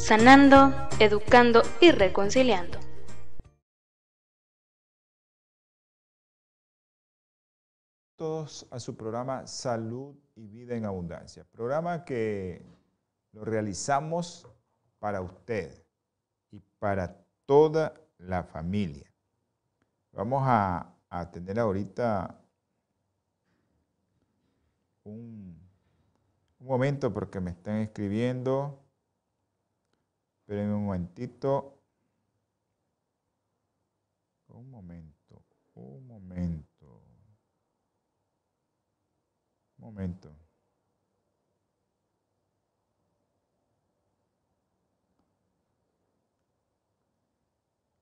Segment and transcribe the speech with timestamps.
[0.00, 2.80] sanando, educando y reconciliando.
[8.16, 12.64] Todos a su programa Salud y Vida en Abundancia, programa que
[13.32, 14.48] lo realizamos
[14.98, 15.84] para usted
[16.50, 19.12] y para toda la familia.
[20.12, 20.96] Vamos a,
[21.32, 22.40] tener ahorita
[25.04, 25.58] un,
[26.58, 28.79] un momento porque me están escribiendo
[30.50, 31.78] Espérenme un momentito.
[34.48, 37.02] Un momento, un momento.
[39.78, 40.36] Un momento.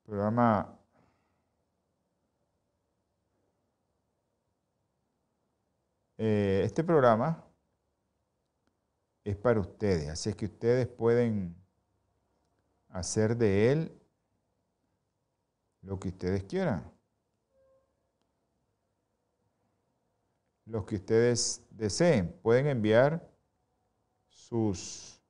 [0.07, 0.79] Programa
[6.17, 7.45] eh, este programa
[9.25, 11.68] es para ustedes, así es que ustedes pueden
[12.89, 13.99] hacer de él
[15.83, 16.91] lo que ustedes quieran.
[20.67, 22.33] Lo que ustedes deseen.
[22.43, 23.27] Pueden enviar
[24.29, 25.21] sus,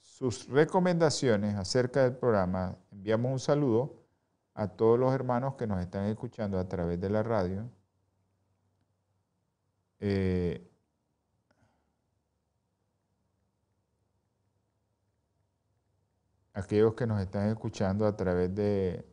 [0.00, 2.76] sus recomendaciones acerca del programa.
[2.90, 4.00] Enviamos un saludo
[4.54, 7.70] a todos los hermanos que nos están escuchando a través de la radio.
[10.00, 10.69] Eh,
[16.60, 19.04] aquellos que nos están escuchando a través de,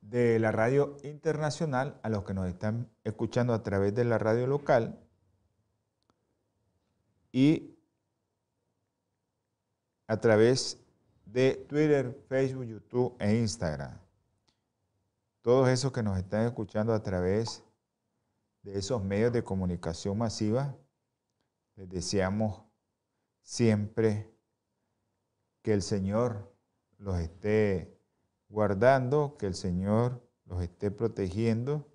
[0.00, 4.46] de la radio internacional, a los que nos están escuchando a través de la radio
[4.46, 4.98] local
[7.32, 7.76] y
[10.06, 10.78] a través
[11.24, 13.98] de Twitter, Facebook, YouTube e Instagram.
[15.42, 17.62] Todos esos que nos están escuchando a través
[18.62, 20.76] de esos medios de comunicación masiva,
[21.76, 22.62] les deseamos
[23.42, 24.34] siempre
[25.62, 26.52] que el Señor
[26.98, 28.00] los esté
[28.48, 31.86] guardando, que el Señor los esté protegiendo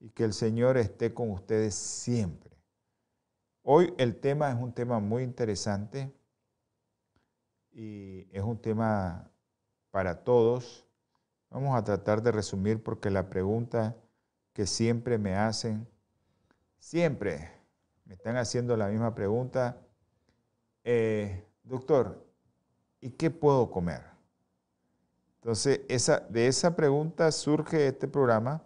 [0.00, 2.50] y que el Señor esté con ustedes siempre.
[3.62, 6.12] Hoy el tema es un tema muy interesante
[7.70, 9.30] y es un tema
[9.90, 10.86] para todos.
[11.50, 13.96] Vamos a tratar de resumir porque la pregunta
[14.52, 15.86] que siempre me hacen,
[16.78, 17.59] siempre
[18.10, 19.80] me están haciendo la misma pregunta.
[20.82, 22.26] Eh, doctor,
[23.00, 24.02] ¿y qué puedo comer?
[25.36, 28.64] Entonces, esa, de esa pregunta surge este programa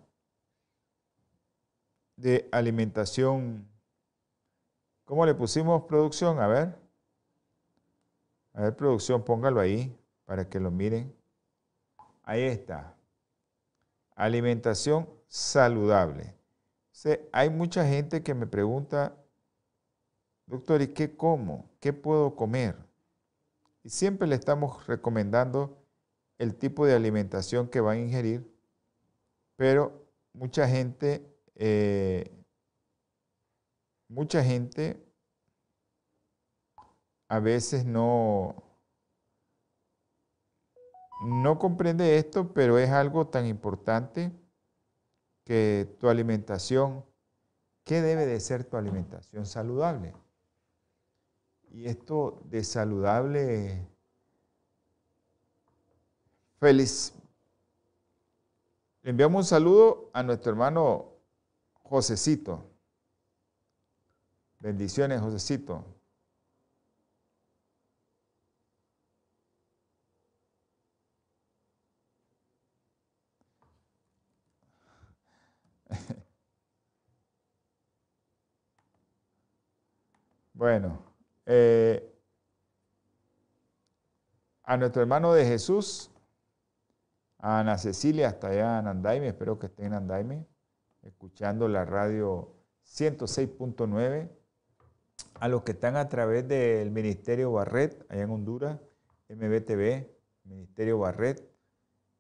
[2.17, 3.69] de alimentación.
[5.05, 6.41] ¿Cómo le pusimos producción?
[6.41, 6.79] A ver.
[8.55, 9.95] A ver, producción, póngalo ahí
[10.25, 11.15] para que lo miren.
[12.23, 12.97] Ahí está.
[14.17, 16.35] Alimentación saludable.
[17.31, 19.15] hay mucha gente que me pregunta
[20.47, 21.71] doctor, ¿y qué como?
[21.81, 22.77] ¿Qué puedo comer?
[23.83, 25.85] Y siempre le estamos recomendando
[26.39, 28.51] el tipo de alimentación que va a ingerir,
[29.57, 31.25] pero mucha gente,
[31.55, 32.31] eh,
[34.09, 35.05] mucha gente
[37.29, 38.55] a veces no,
[41.27, 44.33] no comprende esto, pero es algo tan importante
[45.45, 47.05] que tu alimentación,
[47.85, 50.15] ¿qué debe de ser tu alimentación saludable?
[51.75, 53.85] Y esto de saludable,
[56.61, 57.13] feliz.
[59.03, 61.15] Le enviamos un saludo a nuestro hermano
[61.83, 62.65] Josecito.
[64.61, 65.85] Bendiciones, Josecito.
[80.55, 81.04] bueno.
[81.47, 82.11] Eh,
[84.63, 86.11] a nuestro hermano de Jesús,
[87.39, 90.47] a Ana Cecilia, hasta allá en Andaime, espero que estén en Andaime,
[91.03, 92.55] escuchando la radio
[92.87, 94.31] 106.9,
[95.41, 98.81] a los que están a través del Ministerio Barret, allá en Honduras,
[99.29, 100.09] MBTV,
[100.45, 101.43] Ministerio Barret,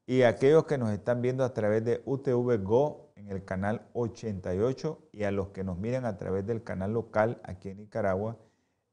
[0.06, 5.08] y aquellos que nos están viendo a través de UTV Go en el canal 88
[5.12, 8.36] y a los que nos miran a través del canal local aquí en Nicaragua,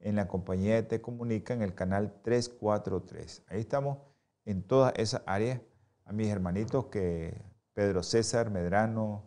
[0.02, 3.44] en la compañía de Te Comunica en el canal 343.
[3.48, 4.00] Ahí estamos
[4.46, 5.62] en todas esas áreas.
[6.06, 7.40] A mis hermanitos que
[7.74, 9.24] Pedro César Medrano,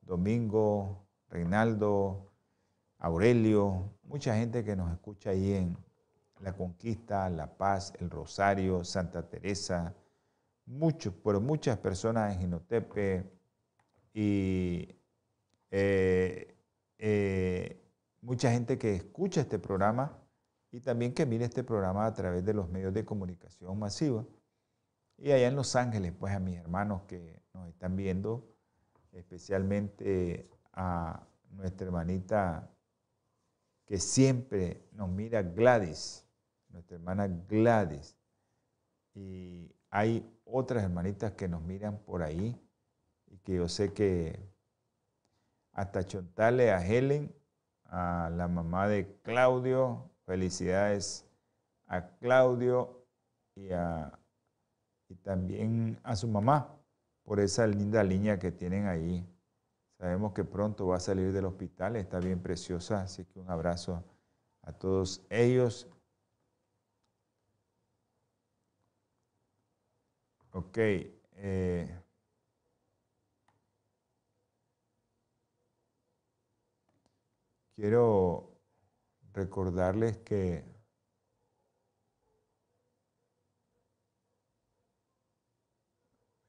[0.00, 2.32] Domingo, Reinaldo,
[2.98, 5.76] Aurelio, mucha gente que nos escucha ahí en
[6.40, 9.94] La Conquista, La Paz, El Rosario, Santa Teresa,
[10.66, 13.30] muchos, pero muchas personas en Ginotepe
[14.14, 14.88] y
[15.70, 16.56] eh,
[16.98, 17.83] eh,
[18.24, 20.18] mucha gente que escucha este programa
[20.70, 24.24] y también que mira este programa a través de los medios de comunicación masiva.
[25.18, 28.48] Y allá en Los Ángeles, pues a mis hermanos que nos están viendo,
[29.12, 32.70] especialmente a nuestra hermanita
[33.84, 36.26] que siempre nos mira Gladys,
[36.70, 38.16] nuestra hermana Gladys.
[39.14, 42.58] Y hay otras hermanitas que nos miran por ahí
[43.26, 44.40] y que yo sé que
[45.72, 47.32] hasta chontarle a Helen,
[47.94, 51.24] a la mamá de Claudio, felicidades
[51.86, 53.06] a Claudio
[53.54, 53.68] y,
[55.08, 56.74] y también a su mamá
[57.22, 59.24] por esa linda línea que tienen ahí.
[59.98, 64.02] Sabemos que pronto va a salir del hospital, está bien preciosa, así que un abrazo
[64.62, 65.88] a todos ellos
[70.54, 70.78] Ok.
[70.78, 72.00] Eh,
[77.74, 78.58] quiero
[79.32, 80.64] recordarles que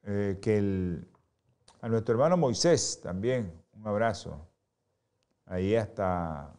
[0.04, 1.08] eh, que el,
[1.82, 4.48] a nuestro hermano Moisés también un abrazo
[5.46, 6.56] ahí hasta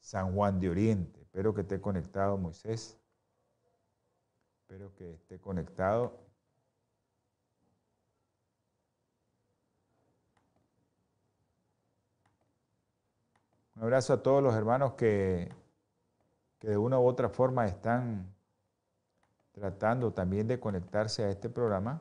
[0.00, 1.20] San Juan de Oriente.
[1.22, 2.98] Espero que esté conectado Moisés.
[4.60, 6.23] Espero que esté conectado.
[13.84, 15.52] Un abrazo a todos los hermanos que,
[16.58, 18.34] que de una u otra forma están
[19.52, 22.00] tratando también de conectarse a este programa.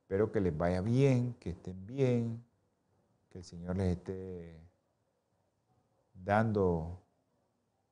[0.00, 2.42] Espero que les vaya bien, que estén bien,
[3.28, 4.58] que el Señor les esté
[6.14, 7.02] dando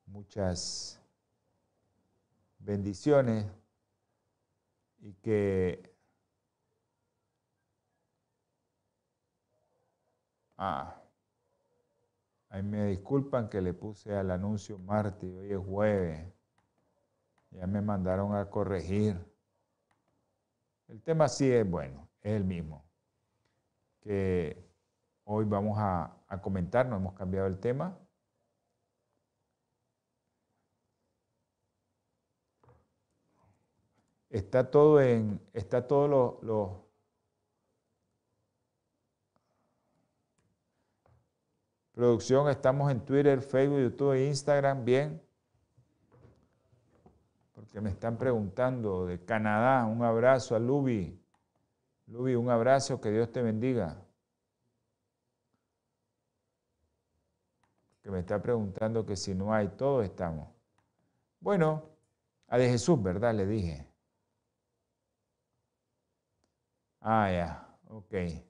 [0.07, 0.99] muchas
[2.61, 3.45] bendiciones
[5.01, 5.95] y que
[10.57, 10.97] ah,
[12.57, 16.27] Ahí me disculpan que le puse al anuncio martes, hoy es jueves.
[17.51, 19.15] Ya me mandaron a corregir.
[20.89, 22.83] El tema sí es bueno, es el mismo.
[24.01, 24.67] Que
[25.25, 27.99] hoy vamos a, comentar, no hemos cambiado el tema.
[34.31, 36.86] Está todo en, está todo lo
[41.97, 45.19] Producción, estamos en Twitter, Facebook, YouTube e Instagram, bien.
[47.55, 51.19] Porque me están preguntando de Canadá, un abrazo a Luby.
[52.09, 53.97] Luby, un abrazo, que Dios te bendiga.
[58.03, 60.51] Que me está preguntando que si no hay, todos estamos.
[61.41, 61.83] Bueno,
[62.49, 63.35] a de Jesús, ¿verdad?
[63.35, 63.91] Le dije.
[67.01, 68.11] Ah, ya, ok.
[68.11, 68.45] Que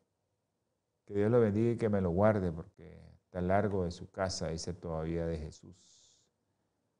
[1.14, 3.06] Dios lo bendiga y que me lo guarde, porque
[3.40, 5.74] largo de su casa, dice todavía de Jesús.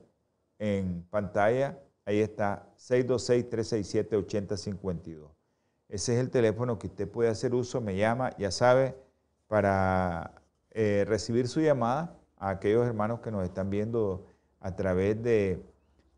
[0.59, 5.31] en pantalla, ahí está, 626-367-8052.
[5.89, 8.95] Ese es el teléfono que usted puede hacer uso, me llama, ya sabe,
[9.47, 10.43] para
[10.73, 14.27] eh, recibir su llamada a aquellos hermanos que nos están viendo
[14.61, 15.63] a través de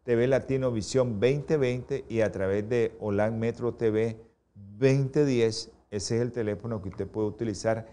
[0.03, 4.32] TV Latino Visión 2020 y a través de Olan Metro TV
[4.79, 7.87] 2010 ese es el teléfono que usted puede utilizar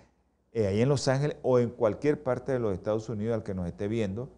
[0.53, 3.53] eh, ahí en Los Ángeles o en cualquier parte de los Estados Unidos al que
[3.53, 4.29] nos esté viendo.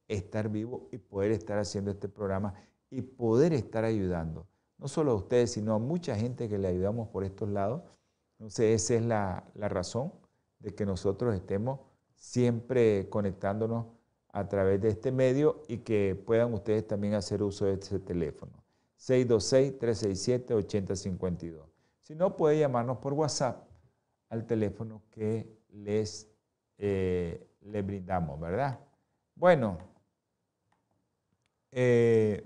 [0.08, 2.54] estar vivo y poder estar haciendo este programa
[2.90, 4.48] y poder estar ayudando.
[4.78, 7.84] No solo a ustedes, sino a mucha gente que le ayudamos por estos lados
[8.40, 10.14] entonces esa es la, razón
[10.60, 11.82] de que nosotros estemos
[12.16, 13.88] siempre conectándonos
[14.30, 18.59] a través de este medio y que puedan ustedes también hacer uso de este teléfono.
[19.00, 21.66] 626-367-8052.
[22.02, 23.70] Si no, puede llamarnos por WhatsApp
[24.30, 26.30] al teléfono que les,
[26.78, 28.80] eh, brindamos, ¿verdad?
[29.36, 29.78] Bueno,
[31.72, 32.46] eh,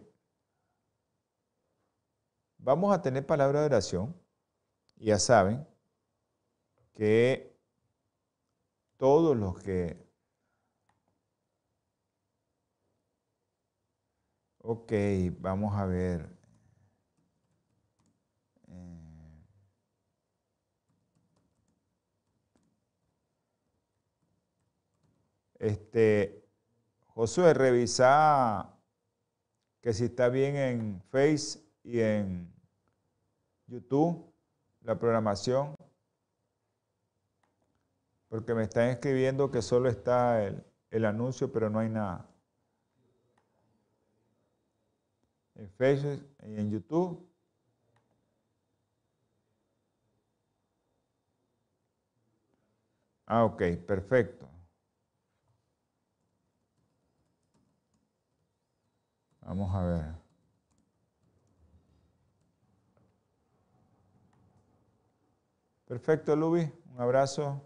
[2.58, 4.14] vamos a tener palabra de oración.
[4.98, 5.66] Ya saben,
[6.94, 7.58] que
[8.98, 9.98] todos los que...
[14.60, 14.92] Ok,
[15.40, 16.33] vamos a ver.
[25.64, 26.46] Este,
[27.08, 28.78] Josué, revisa
[29.82, 32.54] que si está bien en Face y en
[33.68, 34.30] YouTube
[34.82, 35.76] la programación
[38.28, 40.44] porque me están escribiendo que solo está
[40.90, 42.28] el, anuncio, pero no hay nada.
[45.56, 47.30] En Facebook y en YouTube.
[53.28, 54.53] Ah, ok, perfecto.
[59.46, 60.16] Vamos a ver.
[65.88, 66.70] Perfecto, Lubi.
[66.94, 67.62] Un abrazo.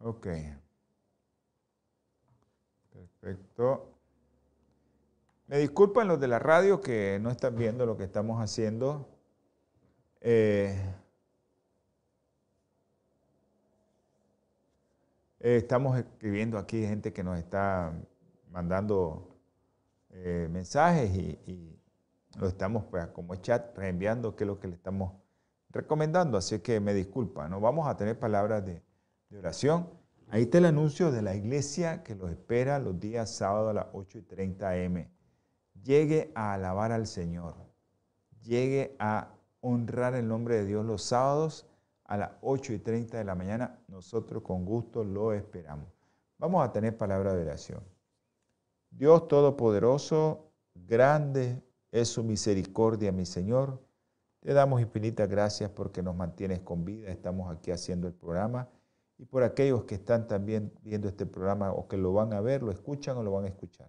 [0.00, 0.26] Ok.
[2.92, 3.91] Perfecto.
[5.52, 9.06] Me disculpan los de la radio que no están viendo lo que estamos haciendo.
[10.22, 10.74] Eh,
[15.40, 17.92] eh, estamos escribiendo aquí gente que nos está
[18.50, 19.36] mandando
[20.08, 21.78] eh, mensajes y,
[22.38, 25.12] lo estamos pues, como chat reenviando qué es lo que le estamos
[25.68, 26.38] recomendando.
[26.38, 27.50] Así que me disculpan.
[27.50, 28.82] No vamos a tener palabras de,
[29.28, 29.90] de oración.
[30.30, 33.86] Ahí está el anuncio de la iglesia que los espera los días sábados a las
[33.92, 35.21] 8 y 30 am.
[35.82, 37.54] Llegue a alabar al Señor.
[38.42, 41.66] Llegue a honrar el nombre de Dios los sábados
[42.04, 43.80] a las 8 y 30 de la mañana.
[43.88, 45.86] Nosotros con gusto lo esperamos.
[46.38, 47.82] Vamos a tener palabra de oración.
[48.90, 53.80] Dios Todopoderoso, grande es su misericordia, mi Señor.
[54.40, 57.10] Te damos infinitas gracias porque nos mantienes con vida.
[57.10, 58.68] Estamos aquí haciendo el programa
[59.18, 62.62] y por aquellos que están también viendo este programa o que lo van a ver,
[62.62, 63.88] lo escuchan o lo van a escuchar.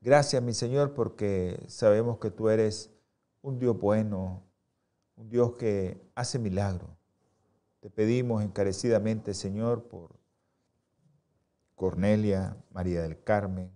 [0.00, 2.92] Gracias, mi Señor, porque sabemos que tú eres
[3.42, 4.44] un Dios bueno,
[5.16, 6.90] un Dios que hace milagros.
[7.80, 10.16] Te pedimos encarecidamente, Señor, por
[11.74, 13.72] Cornelia, María del Carmen,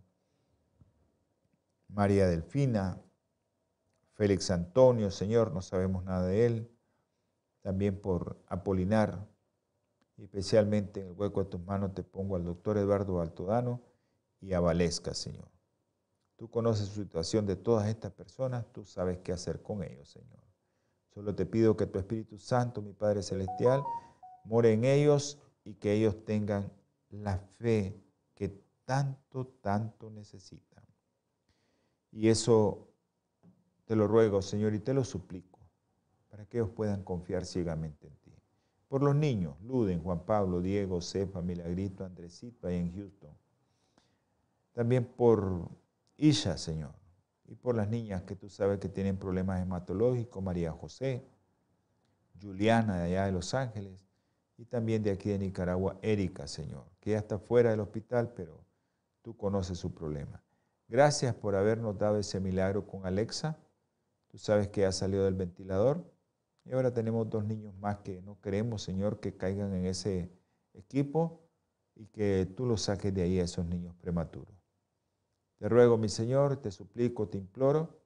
[1.89, 3.01] María Delfina,
[4.15, 6.71] Félix Antonio, Señor, no sabemos nada de él.
[7.63, 9.27] También por Apolinar,
[10.19, 13.81] especialmente en el hueco de tus manos te pongo al doctor Eduardo Altodano
[14.41, 15.52] y a Valesca, Señor.
[16.43, 20.43] Tú conoces la situación de todas estas personas, tú sabes qué hacer con ellos, Señor.
[21.15, 23.81] Solo te pido que tu Espíritu Santo, mi Padre Celestial,
[24.43, 26.69] more en ellos y que ellos tengan
[27.11, 27.97] la fe
[28.35, 30.83] que tanto, tanto necesitan.
[32.11, 32.89] Y eso
[33.85, 35.61] te lo ruego, Señor, y te lo suplico,
[36.29, 38.35] para que ellos puedan confiar ciegamente en ti.
[38.89, 43.31] Por los niños, Luden, Juan Pablo, Diego, Cefa, Milagrito, Andresito, ahí en Houston.
[44.73, 45.71] También por
[46.17, 46.95] Isha, Señor,
[47.47, 51.27] y por las niñas que tú sabes que tienen problemas hematológicos, María José,
[52.41, 54.07] Juliana de allá de Los Ángeles,
[54.57, 58.65] y también de aquí de Nicaragua, Erika, Señor, que ya está fuera del hospital, pero
[59.23, 60.43] tú conoces su problema.
[60.89, 63.59] Gracias por habernos dado ese milagro con Alexa.
[64.29, 66.05] Tú sabes que ha salido del ventilador
[66.65, 70.31] y ahora tenemos dos niños más que no queremos, Señor, que caigan en ese
[70.75, 71.41] equipo
[71.95, 74.62] y que tú los saques de ahí a esos niños prematuros.
[75.63, 78.03] Te ruego, mi Señor, te suplico, te imploro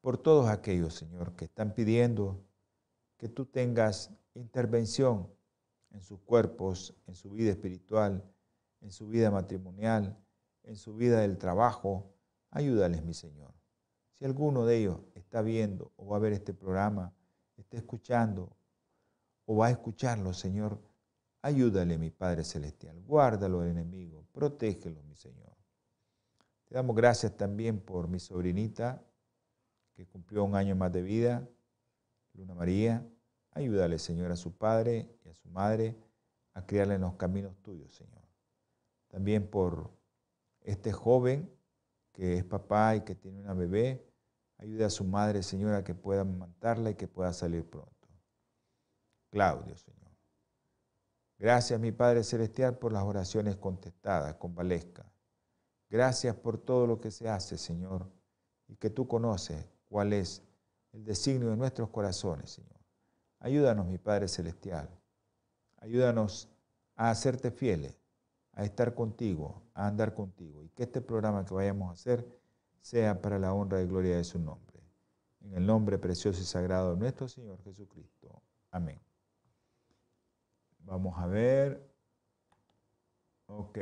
[0.00, 2.42] por todos aquellos, Señor, que están pidiendo
[3.18, 5.28] que tú tengas intervención
[5.90, 8.24] en sus cuerpos, en su vida espiritual,
[8.80, 10.16] en su vida matrimonial,
[10.62, 12.14] en su vida del trabajo.
[12.48, 13.52] Ayúdales, mi Señor.
[14.14, 17.12] Si alguno de ellos está viendo o va a ver este programa,
[17.58, 18.56] está escuchando
[19.44, 20.80] o va a escucharlo, Señor,
[21.44, 22.98] ayúdale, mi Padre Celestial.
[23.02, 25.54] Guárdalo del enemigo, protégelo, mi Señor.
[26.64, 29.04] Te damos gracias también por mi sobrinita
[29.92, 31.46] que cumplió un año más de vida,
[32.32, 33.06] Luna María.
[33.50, 35.96] Ayúdale, Señor, a su padre y a su madre
[36.54, 38.22] a criarle en los caminos tuyos, Señor.
[39.08, 39.90] También por
[40.62, 41.50] este joven
[42.12, 44.08] que es papá y que tiene una bebé,
[44.56, 47.92] ayude a su madre, Señor, a que pueda amamantarla y que pueda salir pronto.
[49.30, 50.03] Claudio, Señor.
[51.38, 55.04] Gracias, mi Padre Celestial, por las oraciones contestadas con Valesca.
[55.90, 58.10] Gracias por todo lo que se hace, Señor,
[58.66, 60.42] y que tú conoces cuál es
[60.92, 62.80] el designio de nuestros corazones, Señor.
[63.40, 64.88] Ayúdanos, mi Padre Celestial.
[65.76, 66.48] Ayúdanos
[66.96, 68.04] a hacerte fieles
[68.56, 70.62] a estar contigo, a andar contigo.
[70.62, 72.26] Y que este programa que vayamos a hacer
[72.80, 74.80] sea para la honra y gloria de su nombre.
[75.40, 78.42] En el nombre precioso y sagrado de nuestro Señor Jesucristo.
[78.70, 79.00] Amén.
[80.84, 81.82] Vamos a ver.
[83.46, 83.78] Ok.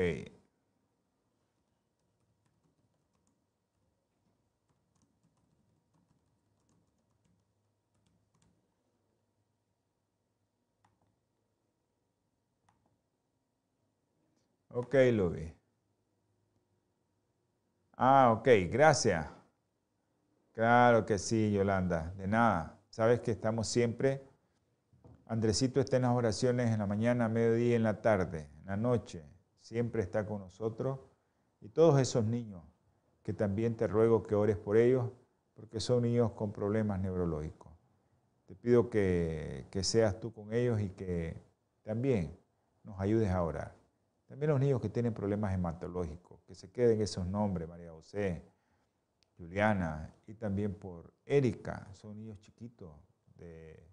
[14.70, 15.54] Ok, lo vi.
[17.96, 19.26] Ah, ok, gracias.
[20.52, 22.12] Claro que sí, Yolanda.
[22.16, 22.80] De nada.
[22.90, 24.22] Sabes que estamos siempre.
[25.26, 29.24] Andresito está en las oraciones en la mañana, mediodía, en la tarde, en la noche.
[29.60, 30.98] Siempre está con nosotros.
[31.60, 32.62] Y todos esos niños
[33.22, 35.10] que también te ruego que ores por ellos,
[35.54, 37.72] porque son niños con problemas neurológicos.
[38.46, 41.40] Te pido que, seas tú con ellos y que
[41.82, 42.36] también
[42.82, 43.74] nos ayudes a orar.
[44.26, 48.44] También los niños que tienen problemas hematológicos, que se queden esos nombres, María José,
[49.36, 52.90] Juliana, y también por Erika, son niños chiquitos
[53.36, 53.91] de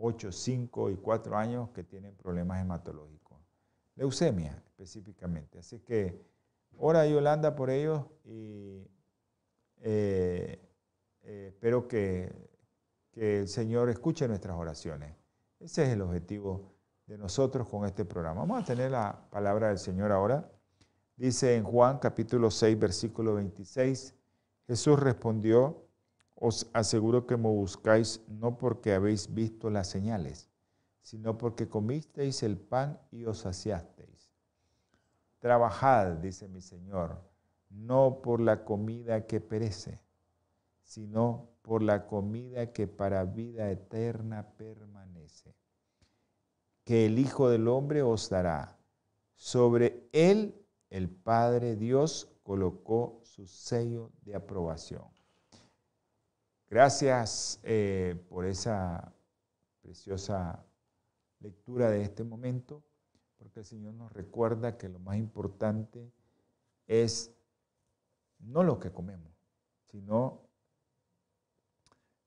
[0.00, 3.38] 8, 5 y 4 años que tienen problemas hematológicos.
[3.96, 5.58] Leucemia específicamente.
[5.58, 6.24] Así que
[6.76, 8.86] ora Yolanda por ellos y
[9.80, 10.60] eh,
[11.22, 12.32] eh, espero que,
[13.10, 15.14] que el Señor escuche nuestras oraciones.
[15.58, 16.72] Ese es el objetivo
[17.06, 18.42] de nosotros con este programa.
[18.42, 20.48] Vamos a tener la palabra del Señor ahora.
[21.16, 24.14] Dice en Juan capítulo 6, versículo 26,
[24.68, 25.87] Jesús respondió,
[26.40, 30.48] os aseguro que me buscáis no porque habéis visto las señales,
[31.02, 34.32] sino porque comisteis el pan y os saciasteis.
[35.40, 37.20] Trabajad, dice mi Señor,
[37.70, 40.00] no por la comida que perece,
[40.82, 45.54] sino por la comida que para vida eterna permanece
[46.84, 48.78] que el Hijo del Hombre os dará.
[49.34, 50.54] Sobre él
[50.88, 55.17] el Padre Dios colocó su sello de aprobación.
[56.70, 59.14] Gracias eh, por esa
[59.80, 60.62] preciosa
[61.40, 62.84] lectura de este momento,
[63.38, 66.12] porque el Señor nos recuerda que lo más importante
[66.86, 67.34] es
[68.38, 69.32] no lo que comemos,
[69.90, 70.42] sino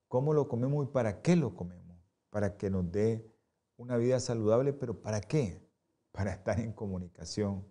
[0.08, 1.96] cómo lo comemos y para qué lo comemos,
[2.28, 3.32] para que nos dé
[3.76, 5.64] una vida saludable, pero ¿para qué?
[6.10, 7.64] Para estar en comunicación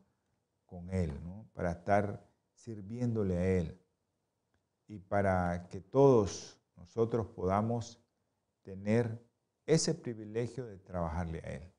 [0.65, 1.11] con Él,
[1.53, 3.81] para estar sirviéndole a Él
[4.87, 8.03] y para que todos nosotros podamos
[8.63, 9.23] tener
[9.67, 11.73] ese privilegio de trabajarle a Él.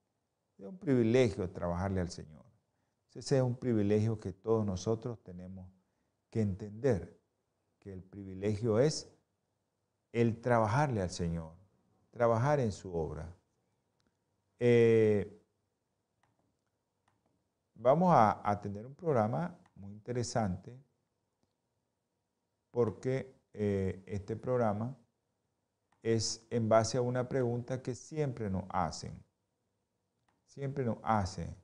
[0.59, 2.45] Es un privilegio trabajarle al Señor.
[3.13, 5.69] Ese es un privilegio que todos nosotros tenemos
[6.31, 7.21] que entender,
[7.81, 9.13] que el privilegio es
[10.13, 11.57] el trabajarle al Señor,
[12.11, 13.35] trabajar en su obra.
[14.61, 15.43] Eh,
[17.75, 20.81] vamos a, tener un programa muy interesante
[22.71, 24.97] porque eh, este programa
[26.03, 29.23] es en base a una pregunta que siempre nos hacen.
[30.45, 31.55] Siempre nos hacen.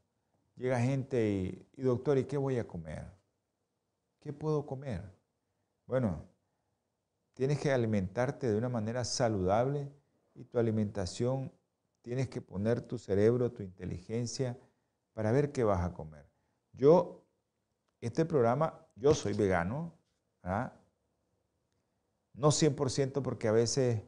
[0.56, 3.04] Llega gente y, y doctor, ¿y qué voy a comer?
[4.20, 5.02] ¿Qué puedo comer?
[5.86, 6.24] Bueno,
[7.34, 9.90] tienes que alimentarte de una manera saludable
[10.34, 11.52] y tu alimentación
[12.02, 14.58] tienes que poner tu cerebro, tu inteligencia
[15.12, 16.26] para ver qué vas a comer.
[16.72, 17.24] Yo,
[18.00, 19.92] este programa, yo soy vegano,
[22.38, 24.02] no 100% porque a veces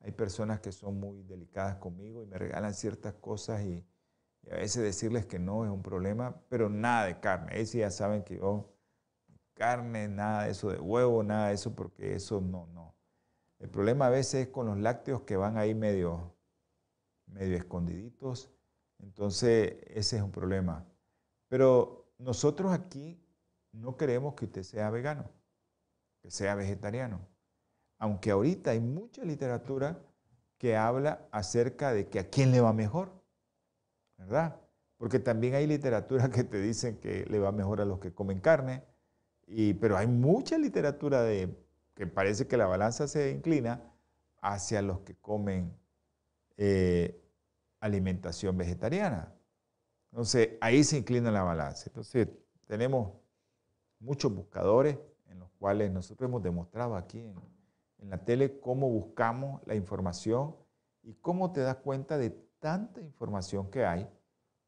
[0.00, 3.86] hay personas que son muy delicadas conmigo y me regalan ciertas cosas y,
[4.50, 7.64] a veces decirles que no es un problema, pero nada de carne.
[7.66, 8.74] Sí ya saben que yo,
[9.52, 12.96] carne, nada de eso de huevo, nada de eso, porque eso no, no.
[13.58, 16.34] El problema a veces es con los lácteos que van ahí medio,
[17.26, 18.50] medio escondiditos.
[18.98, 20.86] Entonces, ese es un problema.
[21.48, 23.22] Pero nosotros aquí
[23.72, 25.30] no queremos que usted sea vegano,
[26.22, 27.20] que sea vegetariano.
[28.00, 30.00] Aunque ahorita hay mucha literatura
[30.58, 33.12] que habla acerca de que a quién le va mejor,
[34.16, 34.56] ¿verdad?
[34.96, 38.40] Porque también hay literatura que te dicen que le va mejor a los que comen
[38.40, 38.82] carne,
[39.46, 41.54] y, pero hay mucha literatura de
[41.94, 43.82] que parece que la balanza se inclina
[44.40, 45.76] hacia los que comen
[46.56, 47.22] eh,
[47.80, 49.34] alimentación vegetariana.
[50.10, 51.84] Entonces, ahí se inclina la balanza.
[51.88, 52.28] Entonces,
[52.66, 53.12] tenemos
[53.98, 54.96] muchos buscadores
[55.28, 57.59] en los cuales nosotros hemos demostrado aquí en,
[58.02, 60.56] en la tele cómo buscamos la información
[61.02, 64.08] y cómo te das cuenta de tanta información que hay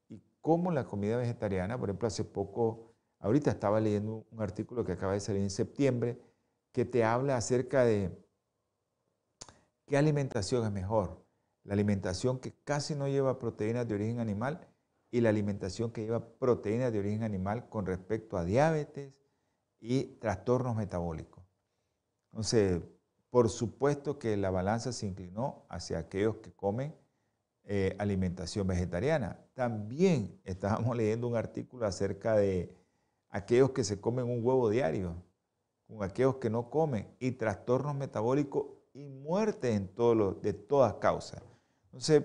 [0.08, 4.92] y cómo la comida vegetariana, por ejemplo, hace poco, ahorita estaba leyendo un artículo que
[4.92, 6.20] acaba de salir en septiembre,
[6.72, 8.10] que te habla acerca de
[9.86, 11.22] qué alimentación es mejor.
[11.64, 14.66] La alimentación que casi no lleva proteínas de origen animal
[15.10, 19.12] y la alimentación que lleva proteínas de origen animal con respecto a diabetes
[19.78, 21.44] y trastornos metabólicos.
[22.32, 22.80] Entonces,
[23.32, 26.94] por supuesto que la balanza se inclinó hacia aquellos que comen
[27.64, 29.40] eh, alimentación vegetariana.
[29.54, 32.76] También estábamos leyendo un artículo acerca de
[33.30, 35.16] aquellos que se comen un huevo diario,
[35.86, 41.42] con aquellos que no comen, y trastornos metabólicos y muerte en todo de todas causas.
[41.84, 42.24] Entonces,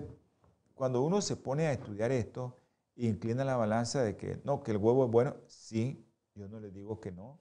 [0.74, 2.60] cuando uno se pone a estudiar esto,
[2.96, 6.74] inclina la balanza de que no, que el huevo es bueno, sí, yo no les
[6.74, 7.40] digo que no.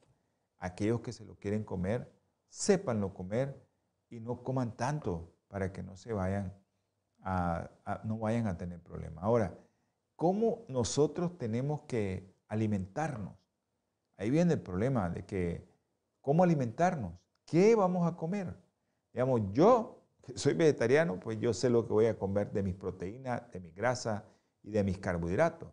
[0.58, 2.17] Aquellos que se lo quieren comer,
[2.50, 3.68] sépanlo comer
[4.10, 6.54] y no coman tanto para que no se vayan
[7.22, 7.70] a,
[8.04, 9.24] no vayan a tener problemas.
[9.24, 9.58] Ahora,
[10.16, 13.36] ¿cómo nosotros tenemos que alimentarnos?
[14.18, 15.68] Ahí viene el problema de que,
[16.22, 17.14] ¿cómo alimentarnos?
[17.46, 18.56] ¿Qué vamos a comer?
[19.14, 22.76] Digamos, yo, que soy vegetariano, pues yo sé lo que voy a comer de mis
[22.76, 24.26] proteínas, de mi grasa
[24.64, 25.70] y de mis carbohidratos.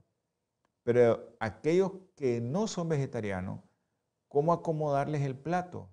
[0.83, 3.61] Pero aquellos que no son vegetarianos,
[4.29, 5.89] ¿cómo acomodarles el plato?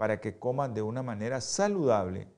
[0.00, 2.32] Para que coman de una manera saludable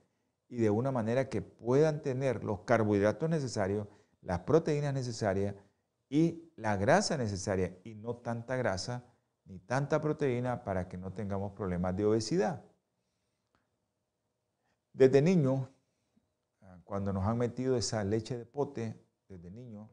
[0.49, 3.87] y de una manera que puedan tener los carbohidratos necesarios,
[4.19, 5.55] las proteínas necesarias
[6.09, 9.05] y la grasa necesaria y no tanta grasa
[9.45, 12.65] ni tanta proteína para que no tengamos problemas de obesidad.
[14.91, 15.69] Desde niño,
[16.83, 19.89] cuando nos han metido esa leche de pote, desde niño,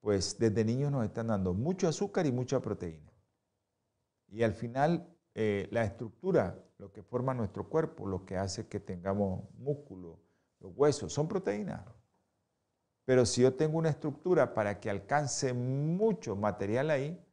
[0.00, 3.12] pues desde niños nos están dando mucho azúcar y mucha proteína.
[4.26, 8.80] Y al final eh, la estructura, lo que forma nuestro cuerpo, lo que hace que
[8.80, 10.18] tengamos músculo,
[10.58, 11.80] los huesos, son proteínas.
[13.04, 17.24] Pero si yo tengo una estructura para que alcance mucho material ahí,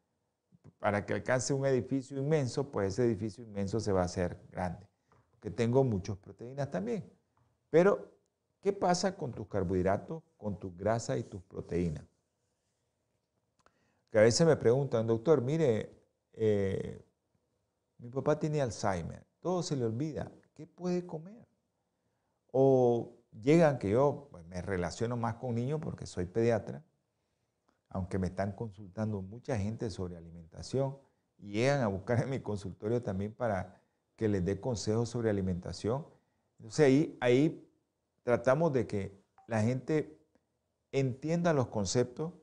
[0.77, 4.87] para que alcance un edificio inmenso, pues ese edificio inmenso se va a hacer grande,
[5.31, 7.11] porque tengo muchas proteínas también.
[7.71, 8.07] Pero,
[8.61, 12.05] ¿qué pasa con tus carbohidratos, con tus grasas y tus proteínas?
[14.11, 15.91] Que a veces me preguntan, doctor, mire,
[16.33, 17.03] eh,
[17.97, 20.31] mi papá tiene Alzheimer, todo se le olvida.
[20.53, 21.47] ¿Qué puede comer?
[22.51, 26.83] O llegan que yo pues, me relaciono más con niños porque soy pediatra,
[27.89, 30.97] aunque me están consultando mucha gente sobre alimentación
[31.37, 33.81] y llegan a buscar en mi consultorio también para
[34.15, 36.05] que les dé consejos sobre alimentación.
[36.57, 37.69] Entonces ahí, ahí
[38.23, 40.19] tratamos de que la gente
[40.91, 42.33] entienda los conceptos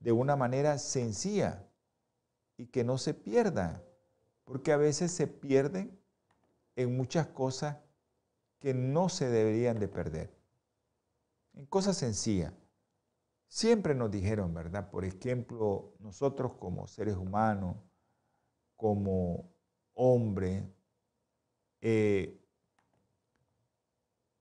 [0.00, 1.66] de una manera sencilla
[2.56, 3.82] y que no se pierda
[4.44, 5.97] porque a veces se pierden
[6.78, 7.76] en muchas cosas
[8.60, 10.32] que no se deberían de perder.
[11.54, 12.52] En cosas sencillas.
[13.48, 14.88] Siempre nos dijeron, ¿verdad?
[14.88, 17.78] Por ejemplo, nosotros como seres humanos,
[18.76, 19.52] como
[19.94, 20.62] hombres,
[21.80, 22.40] eh,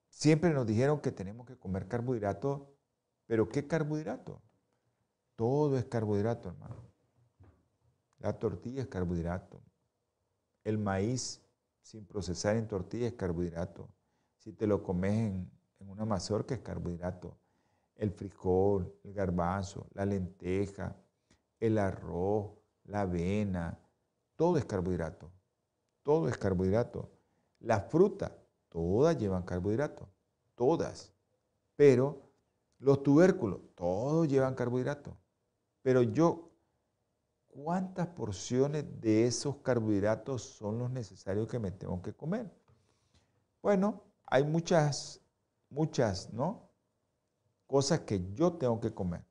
[0.10, 2.68] siempre nos dijeron que tenemos que comer carbohidratos,
[3.26, 4.44] pero ¿qué carbohidrato?
[5.36, 6.84] Todo es carbohidrato, hermano.
[8.20, 9.60] La tortilla es carbohidrato.
[10.64, 11.47] El maíz
[11.88, 13.90] sin procesar en tortilla es carbohidrato.
[14.36, 17.38] si te lo comes en, en una mazorca es carbohidrato.
[17.96, 20.96] El frijol, el garbanzo, la lenteja,
[21.62, 22.52] el arroz,
[22.84, 23.80] la avena,
[24.36, 25.32] todo es carbohidrato.
[26.04, 27.10] Todo es carbohidrato.
[27.60, 28.32] Las frutas,
[28.68, 30.10] todas llevan carbohidrato.
[30.56, 31.14] Todas.
[31.78, 32.22] Pero
[32.80, 35.18] los tubérculos, todos llevan carbohidrato.
[35.82, 36.47] Pero yo,
[37.58, 42.52] ¿cuántas porciones de esos carbohidratos son los necesarios que me tengo que comer?
[43.64, 45.22] Bueno, hay muchas,
[45.72, 46.70] muchas, ¿no?
[47.66, 49.26] Cosas que yo tengo que comer.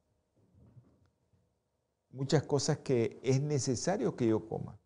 [2.10, 4.76] Muchas cosas que es necesario que yo coma.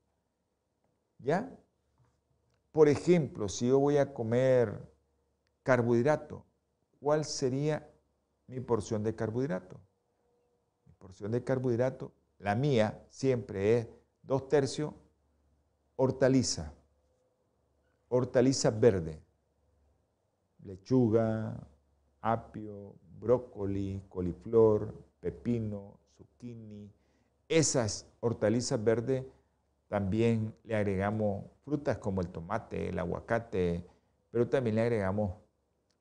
[1.19, 1.51] ¿Ya?
[2.73, 4.87] Por ejemplo, si yo voy a comer
[5.63, 6.45] carbohidrato,
[7.01, 7.91] ¿cuál sería
[8.47, 9.81] mi porción de carbohidrato?
[10.85, 13.89] Mi porción de carbohidrato, la mía siempre es
[14.23, 14.93] dos tercios
[15.97, 16.73] hortaliza,
[18.09, 19.21] hortaliza verde,
[20.65, 21.69] lechuga,
[22.23, 26.91] apio, brócoli, coliflor, pepino, zucchini.
[27.47, 29.25] Esas hortalizas verdes
[29.89, 33.85] también le agregamos frutas como el tomate, el aguacate,
[34.31, 35.33] pero también le agregamos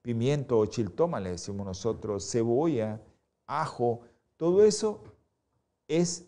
[0.02, 3.02] pimiento o chiltoma, le decimos nosotros, cebolla,
[3.46, 4.02] ajo.
[4.38, 5.04] Todo eso
[5.90, 6.26] es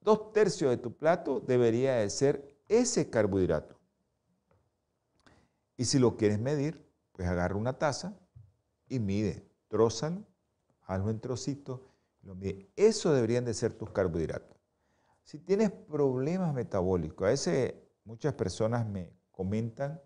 [0.00, 3.78] dos tercios de tu plato debería de ser ese carbohidrato.
[5.76, 8.18] Y si lo quieres medir, pues agarra una taza
[8.88, 10.24] y mide, trózalo,
[10.86, 11.80] hazlo en trocitos,
[12.22, 12.70] lo mide.
[12.76, 14.56] Eso deberían de ser tus carbohidratos.
[15.22, 20.00] Si tienes problemas metabólicos, a veces muchas personas me comentan,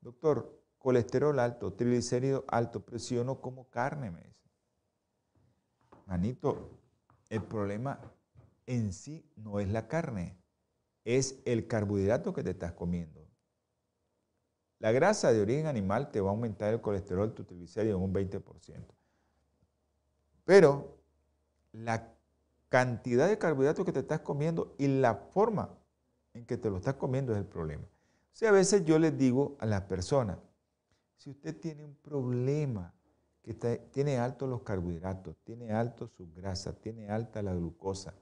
[0.00, 4.50] doctor, colesterol alto, triglicéridos alto, pero como carne, me dicen.
[6.06, 6.83] Manito,
[7.30, 8.00] el problema
[8.66, 10.38] en sí no es la carne,
[11.04, 13.24] es el carbohidrato que te estás comiendo.
[14.78, 18.12] La grasa de origen animal te va a aumentar el colesterol, tu triglicéridos en un
[18.12, 18.84] 20%.
[20.44, 20.98] Pero
[21.72, 22.14] la
[22.68, 25.78] cantidad de carbohidratos que te estás comiendo y la forma
[26.34, 27.84] en que te lo estás comiendo es el problema.
[27.84, 30.38] O sea, a veces yo les digo a las personas,
[31.16, 32.92] si usted tiene un problema,
[33.44, 33.52] que
[33.92, 38.14] tiene altos los carbohidratos, tiene alto su grasa, tiene alta la glucosa,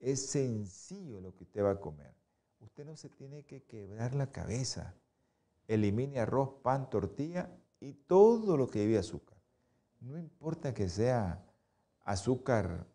[0.00, 2.12] es sencillo lo que usted va a comer.
[2.60, 4.94] Usted no se tiene que quebrar la cabeza.
[5.68, 9.38] Elimine arroz, pan, tortilla y todo lo que lleve azúcar.
[10.00, 11.44] No importa que sea
[12.00, 12.86] azúcar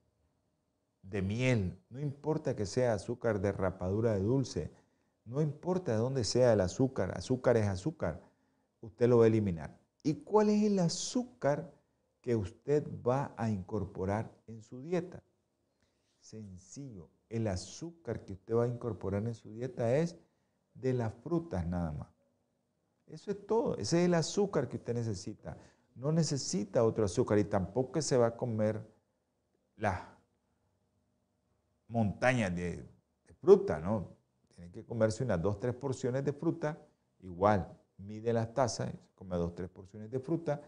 [1.04, 4.72] de miel, no importa que sea azúcar de rapadura de dulce,
[5.24, 8.22] no importa de dónde sea el azúcar, azúcar es azúcar,
[8.82, 9.78] usted lo va a eliminar.
[10.08, 11.70] ¿Y cuál es el azúcar
[12.22, 15.22] que usted va a incorporar en su dieta?
[16.22, 20.16] Sencillo, el azúcar que usted va a incorporar en su dieta es
[20.74, 22.08] de las frutas nada más.
[23.08, 25.58] Eso es todo, ese es el azúcar que usted necesita.
[25.94, 28.82] No necesita otro azúcar y tampoco se va a comer
[29.76, 30.04] las
[31.90, 32.88] montañas de,
[33.42, 34.16] fruta, ¿no?
[34.56, 36.82] Tiene que comerse unas dos, tres porciones de fruta,
[37.20, 40.62] igual, mide las tazas, come dos, tres porciones de fruta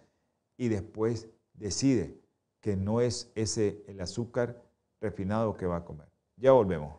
[0.57, 2.19] y después decide
[2.61, 4.61] que no es ese el azúcar
[4.99, 6.07] refinado que va a comer.
[6.37, 6.95] Ya volvemos.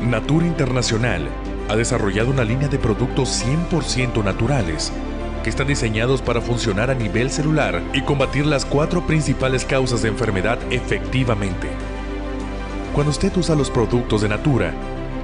[0.00, 1.28] Natura Internacional
[1.68, 4.92] ha desarrollado una línea de productos 100% naturales
[5.42, 10.08] que están diseñados para funcionar a nivel celular y combatir las cuatro principales causas de
[10.08, 11.68] enfermedad efectivamente.
[12.94, 14.74] Cuando usted usa los productos de Natura,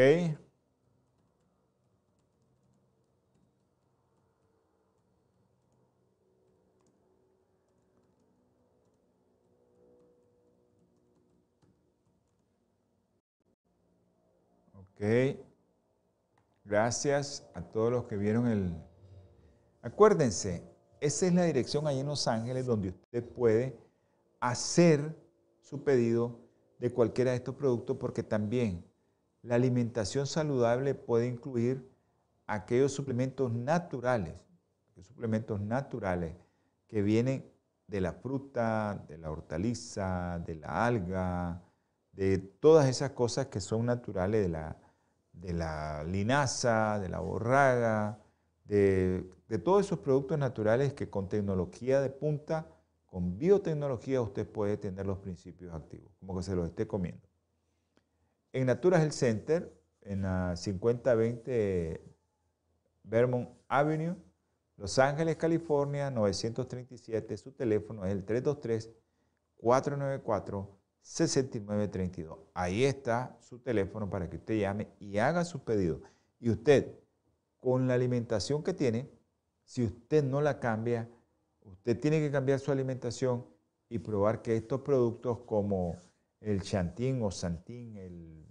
[0.00, 0.38] Ok.
[14.72, 15.04] Ok.
[16.64, 18.74] Gracias a todos los que vieron el...
[19.82, 20.62] Acuérdense,
[21.00, 23.78] esa es la dirección ahí en Los Ángeles donde usted puede
[24.40, 25.14] hacer
[25.60, 26.40] su pedido
[26.78, 28.89] de cualquiera de estos productos porque también
[29.42, 31.88] la alimentación saludable puede incluir
[32.46, 34.34] aquellos suplementos naturales,
[35.02, 36.34] suplementos naturales
[36.88, 37.50] que vienen
[37.86, 41.62] de la fruta, de la hortaliza, de la alga,
[42.12, 44.76] de todas esas cosas que son naturales de la,
[45.32, 48.18] de la linaza, de la borraga,
[48.64, 49.24] de,
[49.64, 52.68] todos esos productos naturales que con tecnología de punta,
[53.06, 57.29] con biotecnología, usted puede tener los principios activos, como que se los esté comiendo.
[58.52, 62.02] En Natura Health Center, en la 5020
[63.04, 64.16] Vermont Avenue,
[64.76, 67.36] Los Ángeles, California, 937.
[67.36, 68.26] Su teléfono es el
[69.62, 72.38] 323-494-6932.
[72.54, 76.02] Ahí está su teléfono para que usted llame y haga su pedido.
[76.40, 76.98] Y usted,
[77.60, 79.08] con la alimentación que tiene,
[79.64, 81.08] si usted no la cambia,
[81.62, 83.46] usted tiene que cambiar su alimentación
[83.88, 86.09] y probar que estos productos como
[86.40, 88.46] el chantín o santín, el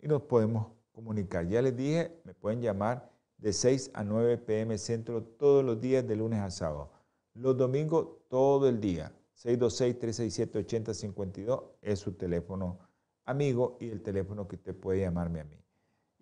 [0.00, 1.46] y nos podemos comunicar.
[1.46, 6.04] Ya les dije, me pueden llamar de 6 a 9 pm centro todos los días
[6.06, 6.90] de lunes a sábado.
[7.34, 9.12] Los domingos todo el día.
[9.36, 12.78] 626-367-8052 es su teléfono
[13.24, 15.63] amigo y el teléfono que usted puede llamarme a mí.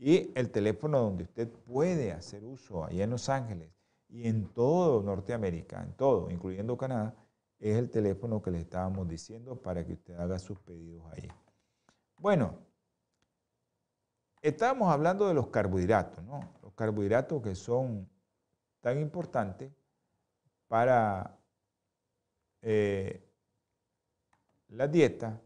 [0.05, 3.73] Y el teléfono donde usted puede hacer uso allá en Los Ángeles
[4.09, 7.15] y en todo Norteamérica, en todo, incluyendo Canadá,
[7.61, 11.29] es el teléfono que le estábamos diciendo para que usted haga sus pedidos ahí.
[12.19, 12.59] Bueno,
[14.41, 16.53] estábamos hablando de los carbohidratos, ¿no?
[16.65, 18.11] Los carbohidratos que son
[18.81, 19.73] tan importantes
[20.67, 21.39] para
[22.61, 23.25] eh,
[24.67, 25.41] la dieta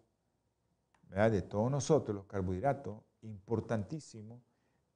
[1.11, 4.46] de todos nosotros, los carbohidratos, importantísimos,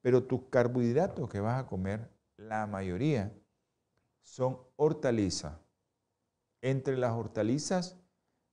[0.01, 3.33] pero tus carbohidratos que vas a comer, la mayoría
[4.21, 5.59] son hortalizas.
[6.61, 7.97] Entre las hortalizas,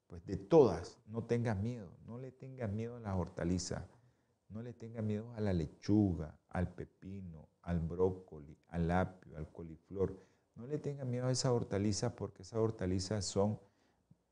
[0.07, 3.83] pues de todas, no tengas miedo, no le tengas miedo a las hortalizas,
[4.49, 10.19] no le tengas miedo a la lechuga, al pepino, al brócoli, al apio, al coliflor.
[10.55, 13.61] No le tengas miedo a esas hortalizas porque esas hortalizas son,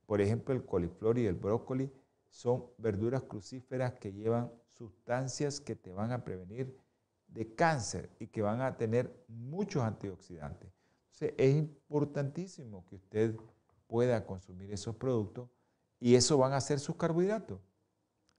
[0.06, 1.92] por ejemplo, el coliflor y el brócoli
[2.30, 6.78] son verduras crucíferas que llevan sustancias que te van a prevenir
[7.36, 10.76] de cáncer y que van a tener muchos antioxidantes
[11.20, 13.34] es importantísimo que usted
[13.86, 15.48] pueda consumir esos productos
[15.98, 17.60] y eso van a ser sus carbohidratos.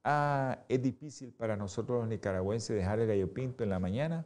[0.03, 4.25] Ah, es difícil para nosotros los nicaragüenses dejar el gallo pinto en la mañana,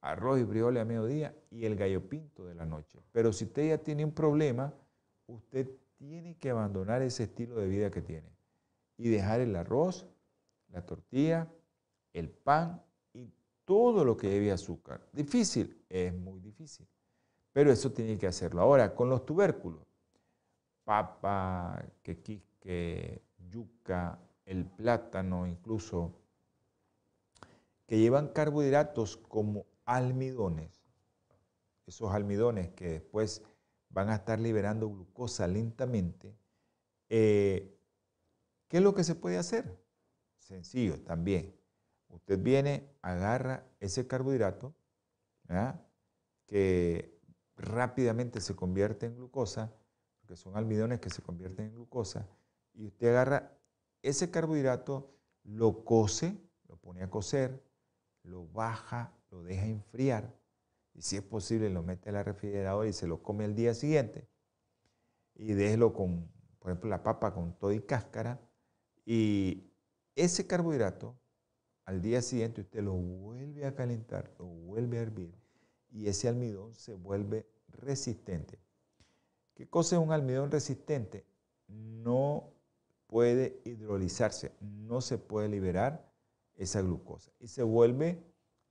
[0.00, 2.98] arroz y frijoles a mediodía y el gallo pinto de la noche.
[3.12, 4.74] Pero si usted ya tiene un problema,
[5.26, 8.28] usted tiene que abandonar ese estilo de vida que tiene
[8.96, 10.06] y dejar el arroz,
[10.68, 11.48] la tortilla,
[12.12, 12.82] el pan
[13.68, 15.06] todo lo que lleve azúcar.
[15.12, 16.88] Difícil, es muy difícil.
[17.52, 18.62] Pero eso tiene que hacerlo.
[18.62, 19.86] Ahora, con los tubérculos,
[20.84, 26.14] papa, quequisque, yuca, el plátano incluso,
[27.86, 30.72] que llevan carbohidratos como almidones,
[31.84, 33.42] esos almidones que después
[33.90, 36.34] van a estar liberando glucosa lentamente,
[37.10, 37.78] eh,
[38.68, 39.78] ¿qué es lo que se puede hacer?
[40.38, 41.57] Sencillo también.
[42.08, 44.74] Usted viene, agarra ese carbohidrato,
[46.46, 47.18] que
[47.56, 49.72] rápidamente se convierte en glucosa,
[50.20, 52.26] porque son almidones que se convierten en glucosa,
[52.74, 53.52] y usted agarra
[54.02, 56.36] ese carbohidrato, lo cose,
[56.68, 57.62] lo pone a cocer,
[58.22, 60.34] lo baja, lo deja enfriar,
[60.94, 63.74] y si es posible lo mete a la refrigeradora y se lo come el día
[63.74, 64.28] siguiente,
[65.34, 68.40] y déjelo con, por ejemplo, la papa con todo y cáscara,
[69.04, 69.70] y
[70.14, 71.18] ese carbohidrato,
[71.88, 75.34] al día siguiente usted lo vuelve a calentar, lo vuelve a hervir,
[75.90, 78.58] y ese almidón se vuelve resistente.
[79.54, 81.24] ¿Qué cosa es un almidón resistente?
[81.66, 82.52] No
[83.06, 86.12] puede hidrolizarse, no se puede liberar
[86.56, 88.22] esa glucosa y se vuelve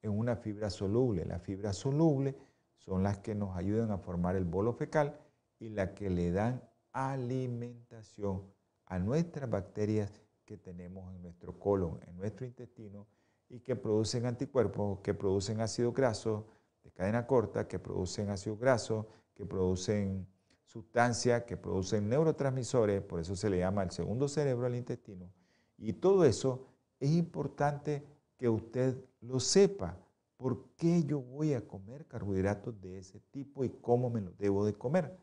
[0.03, 1.25] en una fibra soluble.
[1.25, 2.35] Las fibras solubles
[2.75, 5.19] son las que nos ayudan a formar el bolo fecal
[5.57, 6.61] y la que le dan
[6.91, 8.43] alimentación
[8.85, 13.05] a nuestras bacterias que tenemos en nuestro colon, en nuestro intestino,
[13.49, 16.47] y que producen anticuerpos, que producen ácido graso
[16.83, 20.25] de cadena corta, que producen ácido graso, que producen
[20.65, 25.29] sustancias, que producen neurotransmisores, por eso se le llama el segundo cerebro al intestino.
[25.77, 26.65] Y todo eso
[26.99, 28.03] es importante
[28.37, 29.97] que usted lo sepa.
[30.37, 34.65] ¿Por qué yo voy a comer carbohidratos de ese tipo y cómo me los debo
[34.65, 35.17] de comer?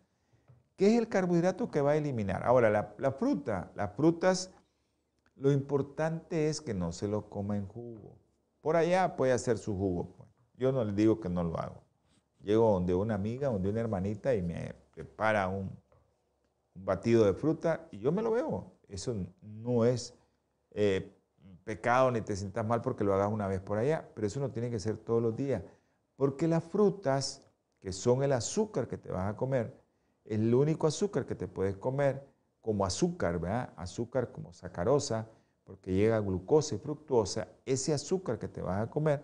[0.77, 2.45] ¿Qué es el carbohidrato que va a eliminar?
[2.45, 4.51] Ahora, la, fruta, las frutas,
[5.37, 8.17] lo importante es que no se lo coma en jugo.
[8.61, 10.15] Por allá puede hacer su jugo.
[10.17, 10.29] Pues.
[10.57, 11.83] Yo no le digo que no lo hago.
[12.41, 15.71] Llego donde una amiga, donde una hermanita y me prepara un,
[16.77, 18.73] batido de fruta y yo me lo bebo.
[18.89, 20.15] Eso no es
[20.73, 21.17] eh,
[21.65, 24.51] pecado ni te sientas mal porque lo hagas una vez por allá, pero eso no
[24.51, 25.63] tiene que ser todos los días.
[26.17, 27.43] Porque las frutas,
[27.81, 29.77] que son el azúcar que te vas a comer,
[30.25, 32.27] el único azúcar que te puedes comer
[32.65, 33.75] como azúcar, ¿verdad?
[33.77, 35.29] Azúcar como sacarosa,
[35.65, 39.23] porque llega glucosa y fructosa, ese azúcar que te vas a comer,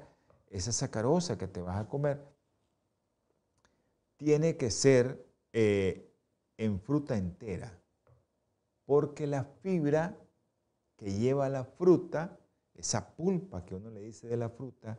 [0.51, 2.23] esa sacarosa que te vas a comer,
[4.19, 6.13] tiene que ser eh,
[6.59, 7.73] en fruta entera,
[8.85, 10.15] porque la fibra
[10.99, 12.39] que lleva la fruta,
[12.75, 14.99] esa pulpa que uno le dice de la fruta,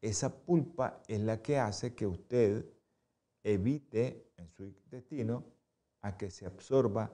[0.00, 2.64] esa pulpa es la que hace que usted
[3.42, 5.44] evite en su intestino
[6.00, 7.12] a que se absorba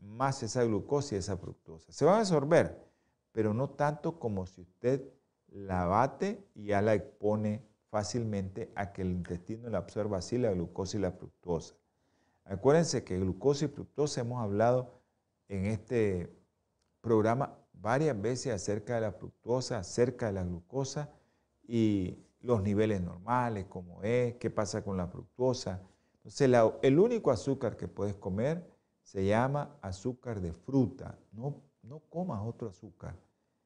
[0.00, 1.92] más esa glucosa y esa fructosa.
[1.92, 2.78] Se va a absorber,
[3.32, 5.02] pero no tanto como si usted
[5.48, 10.52] la bate y ya la expone fácilmente a que el intestino la absorba así la
[10.52, 11.74] glucosa y la fructosa.
[12.44, 15.00] Acuérdense que glucosa y fructosa hemos hablado
[15.48, 16.32] en este
[17.00, 21.10] programa varias veces acerca de la fructosa, acerca de la glucosa
[21.66, 25.82] y los niveles normales, cómo es, qué pasa con la fructosa.
[26.16, 26.50] Entonces,
[26.82, 28.68] el único azúcar que puedes comer
[29.10, 31.18] se llama azúcar de fruta.
[31.32, 33.16] No, no comas otro azúcar.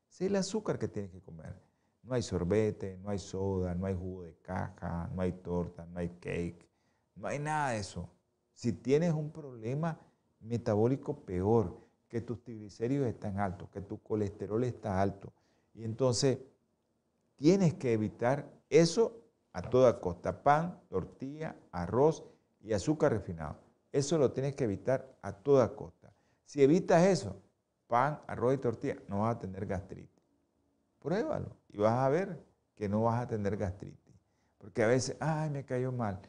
[0.08, 1.54] Es el azúcar que tienes que comer.
[2.02, 5.98] No hay sorbete, no hay soda, no hay jugo de caja, no hay torta, no
[5.98, 6.66] hay cake,
[7.14, 8.08] no hay nada de eso.
[8.54, 10.00] Si tienes un problema
[10.40, 11.78] metabólico peor,
[12.08, 15.30] que tus triglicéridos están altos, que tu colesterol está alto,
[15.74, 16.38] y entonces
[17.36, 19.20] tienes que evitar eso
[19.52, 20.42] a toda costa.
[20.42, 22.24] Pan, tortilla, arroz
[22.62, 23.63] y azúcar refinado.
[23.94, 26.12] Eso lo tienes que evitar a toda costa.
[26.44, 27.40] Si evitas eso,
[27.86, 30.20] pan, arroz y tortilla, no vas a tener gastritis.
[30.98, 34.18] Pruébalo y vas a ver que no vas a tener gastritis.
[34.58, 36.20] Porque a veces, ay, me cayó mal,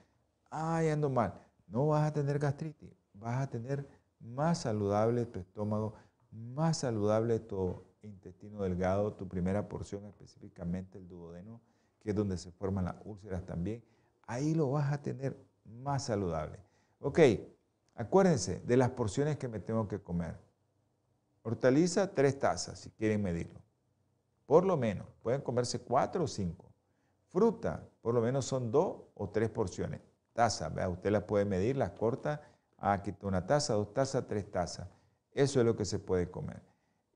[0.51, 1.41] ay, ando mal.
[1.65, 3.89] No vas a tener gastritis, vas a tener
[4.19, 5.95] más saludable tu estómago,
[6.29, 11.61] más saludable tu intestino delgado, tu primera porción específicamente el duodeno,
[11.99, 13.83] que es donde se forman las úlceras también.
[14.27, 16.59] Ahí lo vas a tener más saludable.
[16.99, 17.19] Ok,
[17.95, 20.37] acuérdense de las porciones que me tengo que comer.
[21.41, 23.61] Hortaliza, tres tazas, si quieren medirlo.
[24.45, 26.71] Por lo menos, pueden comerse cuatro o cinco.
[27.29, 30.01] Fruta, por lo menos son dos o tres porciones.
[30.33, 30.89] Taza, ¿vea?
[30.89, 32.41] usted las puede medir, las corta.
[32.77, 34.87] Ah, quito una taza, dos tazas, tres tazas.
[35.31, 36.61] Eso es lo que se puede comer.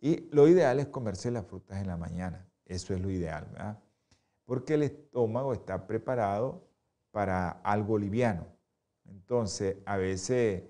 [0.01, 2.47] Y lo ideal es comerse las frutas en la mañana.
[2.65, 3.79] Eso es lo ideal, ¿verdad?
[4.45, 6.67] Porque el estómago está preparado
[7.11, 8.47] para algo liviano.
[9.11, 10.63] Entonces, a veces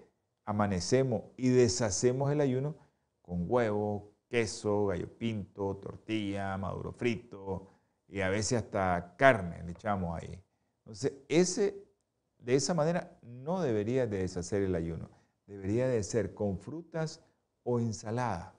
[0.45, 2.75] amanecemos y deshacemos el ayuno
[3.21, 7.67] con huevo, queso, gallo pinto, tortilla, maduro frito
[8.07, 10.41] y a veces hasta carne le echamos ahí.
[10.79, 11.83] Entonces, ese,
[12.39, 15.09] de esa manera no debería de deshacer el ayuno.
[15.45, 17.21] Debería de ser con frutas
[17.63, 18.55] o ensalada.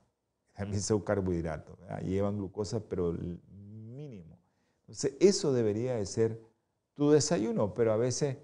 [0.52, 4.38] También son carbohidratos, llevan glucosa, pero mínimo.
[4.82, 6.40] Entonces, eso debería de ser
[6.94, 8.36] tu desayuno, pero a veces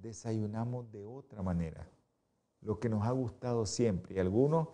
[0.00, 1.88] desayunamos de otra manera,
[2.60, 4.16] lo que nos ha gustado siempre.
[4.16, 4.68] Y algunos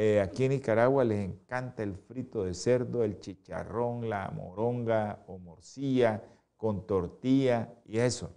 [0.00, 5.38] eh, aquí en Nicaragua les encanta el frito de cerdo, el chicharrón, la moronga o
[5.38, 6.22] morcilla
[6.56, 8.30] con tortilla y eso.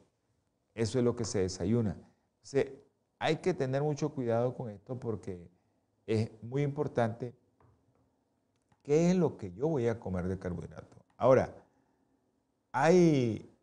[0.74, 1.98] Eso es lo que se desayuna.
[2.38, 2.74] Entonces,
[3.20, 5.48] hay que tener mucho cuidado con esto porque
[6.08, 7.36] es muy importante
[8.82, 10.98] qué es lo que yo voy a comer de carbohidrato.
[11.18, 11.54] Ahora,
[12.72, 13.54] hay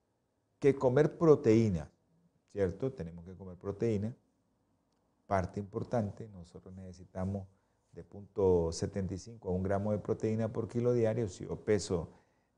[0.61, 1.91] que comer proteína.
[2.53, 2.93] ¿Cierto?
[2.93, 4.15] Tenemos que comer proteína.
[5.27, 7.47] Parte importante, nosotros necesitamos
[7.93, 11.29] de punto 75 a un gramo de proteína por kilo diario.
[11.29, 12.09] Si yo peso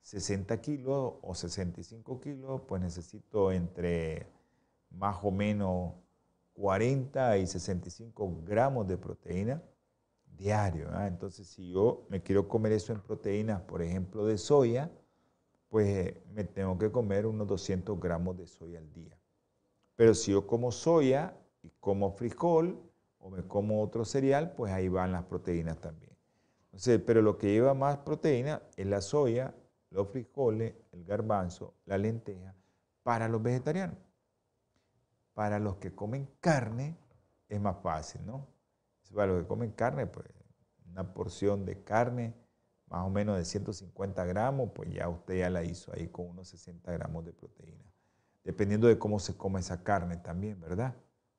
[0.03, 4.27] 60 kilos o 65 kilos, pues necesito entre
[4.91, 5.95] más o menos
[6.55, 9.63] 40 y 65 gramos de proteína
[10.37, 10.89] diario.
[11.07, 14.91] Entonces, si yo me quiero comer eso en proteínas, por ejemplo, de soya,
[15.69, 19.20] pues me tengo que comer unos 200 gramos de soya al día.
[20.01, 22.81] Pero si yo como soya y como frijol
[23.19, 26.17] o me como otro cereal, pues ahí van las proteínas también.
[26.65, 29.55] Entonces, pero lo que lleva más proteína es la soya,
[29.91, 32.55] los frijoles, el garbanzo, la lenteja,
[33.03, 33.99] para los vegetarianos.
[35.35, 36.97] Para los que comen carne
[37.47, 38.47] es más fácil, ¿no?
[39.15, 40.29] Para los que comen carne, pues
[40.87, 42.33] una porción de carne
[42.87, 46.49] más o menos de 150 gramos, pues ya usted ya la hizo ahí con unos
[46.49, 47.85] 60 gramos de proteína.
[48.45, 50.95] Dependiendo de cómo se come esa carne también, ¿verdad?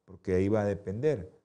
[0.05, 1.41] Porque ahí va a depender.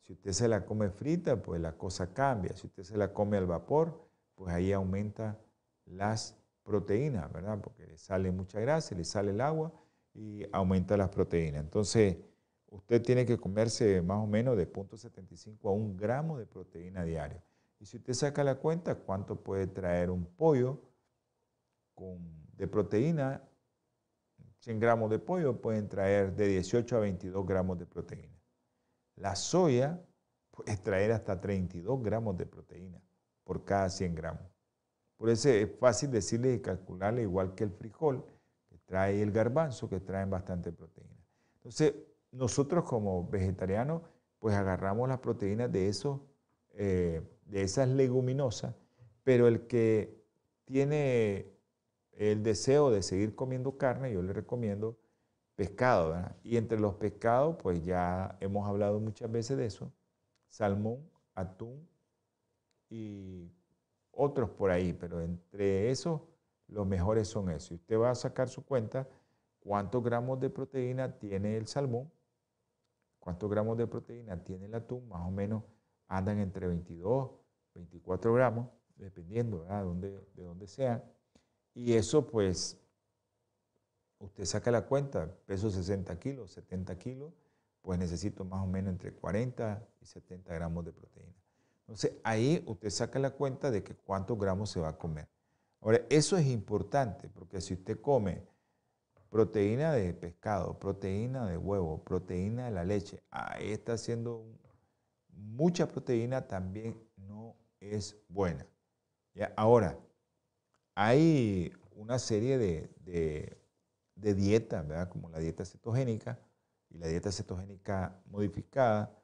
[0.00, 2.54] Si usted se la come frita, pues la cosa cambia.
[2.56, 5.38] Si usted se la come al vapor, pues ahí aumenta
[5.86, 7.60] las proteínas, ¿verdad?
[7.60, 9.72] Porque le sale mucha grasa, le sale el agua
[10.14, 11.62] y aumenta las proteínas.
[11.62, 12.16] Entonces,
[12.68, 17.40] usted tiene que comerse más o menos de 0.75 a 1 gramo de proteína diario.
[17.80, 20.80] Y si usted saca la cuenta, ¿cuánto puede traer un pollo
[21.94, 22.18] con,
[22.56, 23.42] de proteína?
[24.64, 28.40] 100 gramos de pollo pueden traer de 18 a 22 gramos de proteína.
[29.16, 30.02] La soya
[30.50, 32.98] puede traer hasta 32 gramos de proteína
[33.44, 34.42] por cada 100 gramos.
[35.18, 38.24] Por eso es fácil decirle y calcularle igual que el frijol,
[38.70, 41.22] que trae el garbanzo, que traen bastante proteína.
[41.56, 41.94] Entonces,
[42.32, 44.00] nosotros como vegetarianos,
[44.38, 45.92] pues agarramos las proteínas de,
[46.70, 48.74] eh, de esas leguminosas,
[49.24, 50.24] pero el que
[50.64, 51.53] tiene
[52.16, 54.98] el deseo de seguir comiendo carne, yo le recomiendo
[55.54, 56.10] pescado.
[56.10, 56.36] ¿verdad?
[56.42, 59.92] Y entre los pescados, pues ya hemos hablado muchas veces de eso,
[60.48, 61.88] salmón, atún
[62.88, 63.50] y
[64.12, 66.20] otros por ahí, pero entre esos
[66.68, 67.72] los mejores son esos.
[67.72, 69.08] Y usted va a sacar su cuenta
[69.60, 72.10] cuántos gramos de proteína tiene el salmón,
[73.18, 75.62] cuántos gramos de proteína tiene el atún, más o menos
[76.08, 77.30] andan entre 22,
[77.74, 81.02] 24 gramos, dependiendo de dónde, de dónde sea.
[81.74, 82.78] Y eso pues,
[84.18, 87.32] usted saca la cuenta, peso 60 kilos, 70 kilos,
[87.82, 91.34] pues necesito más o menos entre 40 y 70 gramos de proteína.
[91.80, 95.28] Entonces ahí usted saca la cuenta de que cuántos gramos se va a comer.
[95.80, 98.42] Ahora, eso es importante porque si usted come
[99.28, 104.46] proteína de pescado, proteína de huevo, proteína de la leche, ahí está haciendo
[105.28, 108.66] mucha proteína, también no es buena.
[109.34, 109.52] ¿Ya?
[109.56, 109.98] Ahora,
[110.94, 113.58] hay una serie de,
[114.16, 116.38] dietas, como la dieta cetogénica
[116.90, 119.18] y la dieta cetogénica modificada,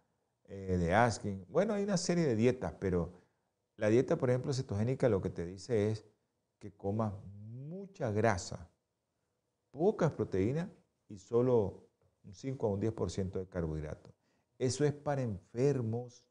[0.44, 1.46] eh, de asking.
[1.48, 3.12] Bueno, hay una serie de dietas, pero
[3.76, 6.04] la dieta, por ejemplo, cetogénica lo que te dice es
[6.58, 8.68] que comas mucha grasa,
[9.70, 10.68] pocas proteínas
[11.08, 11.88] y solo
[12.24, 14.12] un 5 a un 10% de carbohidratos.
[14.58, 16.26] Eso es para enfermos,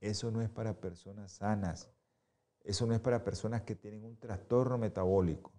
[0.00, 1.88] eso no es para personas sanas,
[2.64, 5.52] eso no es para personas que tienen un trastorno metabólico,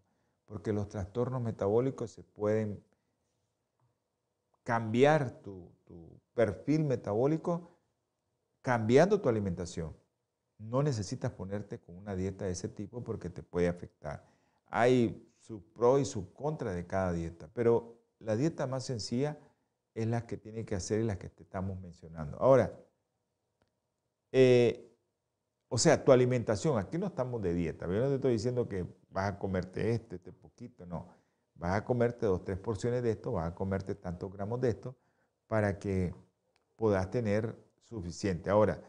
[0.45, 2.83] porque los trastornos metabólicos se pueden
[4.63, 5.71] cambiar tu,
[6.33, 7.77] perfil metabólico
[8.61, 9.93] cambiando tu alimentación.
[10.57, 14.25] No necesitas ponerte con una dieta de ese tipo porque te puede afectar.
[14.67, 19.37] Hay su pro y su contra de cada dieta, pero la dieta más sencilla
[19.93, 22.37] es la que tiene que hacer y la que te estamos mencionando.
[22.37, 22.73] Ahora,
[24.31, 24.90] eh,
[25.73, 28.85] o sea, tu alimentación, aquí no estamos de dieta, yo no te estoy diciendo que
[29.09, 31.07] vas a comerte este, este poquito, no.
[31.55, 34.97] Vas a comerte dos, tres porciones de esto, vas a comerte tantos gramos de esto
[35.47, 36.13] para que
[36.75, 38.49] puedas tener suficiente.
[38.49, 38.81] Ahora,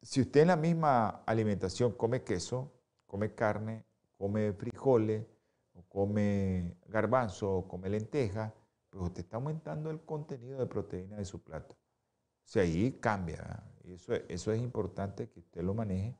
[0.00, 2.72] si usted en la misma alimentación come queso,
[3.04, 3.84] come carne,
[4.16, 5.26] come frijoles,
[5.72, 8.54] o come garbanzo, o come lenteja,
[8.88, 11.74] pues usted está aumentando el contenido de proteína de su plato.
[11.74, 13.64] O sea, ahí cambia.
[13.84, 16.18] Eso, eso es importante que usted lo maneje.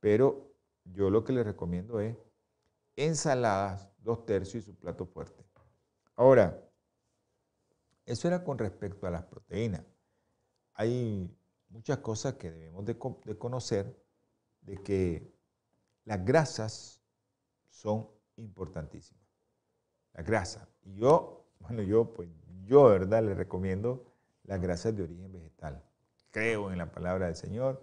[0.00, 0.52] Pero
[0.84, 2.16] yo lo que le recomiendo es
[2.96, 5.48] ensaladas, dos tercios y su plato fuerte.
[6.18, 6.68] Ahora,
[8.04, 9.84] eso era con respecto a las proteínas.
[10.74, 11.32] Hay
[11.68, 12.98] muchas cosas que debemos de,
[13.38, 14.04] conocer
[14.62, 15.32] de que
[16.04, 17.00] las grasas
[17.68, 19.22] son importantísimas.
[20.12, 20.68] Las grasas.
[20.82, 22.28] Y yo, bueno, yo, pues,
[22.64, 25.87] yo, verdad, le recomiendo las grasas de origen vegetal.
[26.38, 27.82] Creo en la palabra del Señor,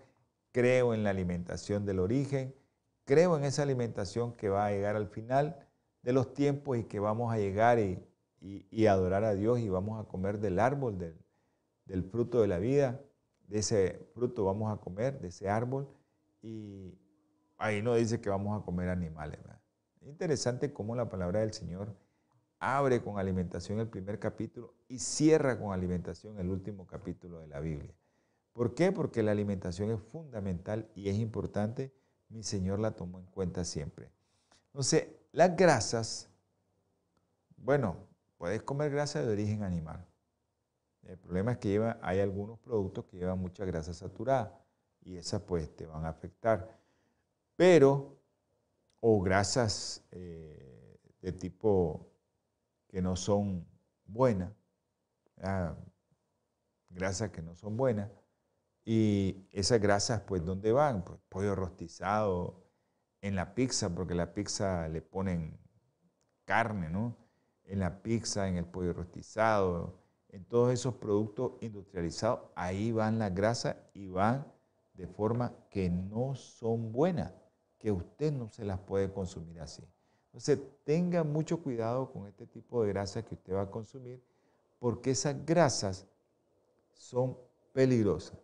[0.54, 2.56] creo en la alimentación del origen,
[3.04, 5.68] creo en esa alimentación que va a llegar al final
[6.04, 10.08] de los tiempos y que vamos a llegar y, adorar a Dios y vamos a
[10.08, 13.02] comer del árbol, del, fruto de la vida,
[13.50, 15.90] de ese fruto vamos a comer, de ese árbol,
[16.42, 16.98] y
[17.58, 19.38] ahí no dice que vamos a comer animales.
[20.00, 21.94] Es interesante cómo la palabra del Señor
[22.60, 27.60] abre con alimentación el primer capítulo y cierra con alimentación el último capítulo de la
[27.60, 27.94] Biblia.
[28.56, 28.94] ¿Por qué?
[28.94, 31.94] Porque la alimentación es fundamental y es importante.
[32.30, 34.10] Mi Señor la tomó en cuenta siempre.
[34.68, 36.30] Entonces, las grasas,
[37.58, 37.98] bueno,
[38.38, 40.08] puedes comer grasa de origen animal.
[41.04, 44.58] El problema es que hay algunos productos que llevan mucha grasa saturada
[45.02, 46.80] y esas pues te van a afectar.
[47.58, 48.18] Pero,
[49.02, 52.10] o grasas eh, de tipo
[52.88, 53.68] que no son
[54.06, 54.54] buenas,
[56.90, 58.10] grasas que no son buenas,
[58.86, 61.04] y esas grasas pues ¿dónde van?
[61.04, 62.66] Pues pollo rostizado,
[63.26, 65.58] en la pizza, porque la pizza le ponen
[66.46, 67.18] carne, ¿no?
[67.64, 69.98] En la pizza, en el pollo rostizado,
[70.30, 74.46] en todos esos productos industrializados, ahí van las grasas y van
[74.94, 77.34] de forma que no son buenas,
[77.80, 79.84] que usted no se las puede consumir así.
[80.28, 84.22] Entonces, tenga mucho cuidado con este tipo de grasas que usted va a consumir,
[84.78, 86.06] porque esas grasas
[86.94, 87.36] son
[87.74, 88.38] peligrosas.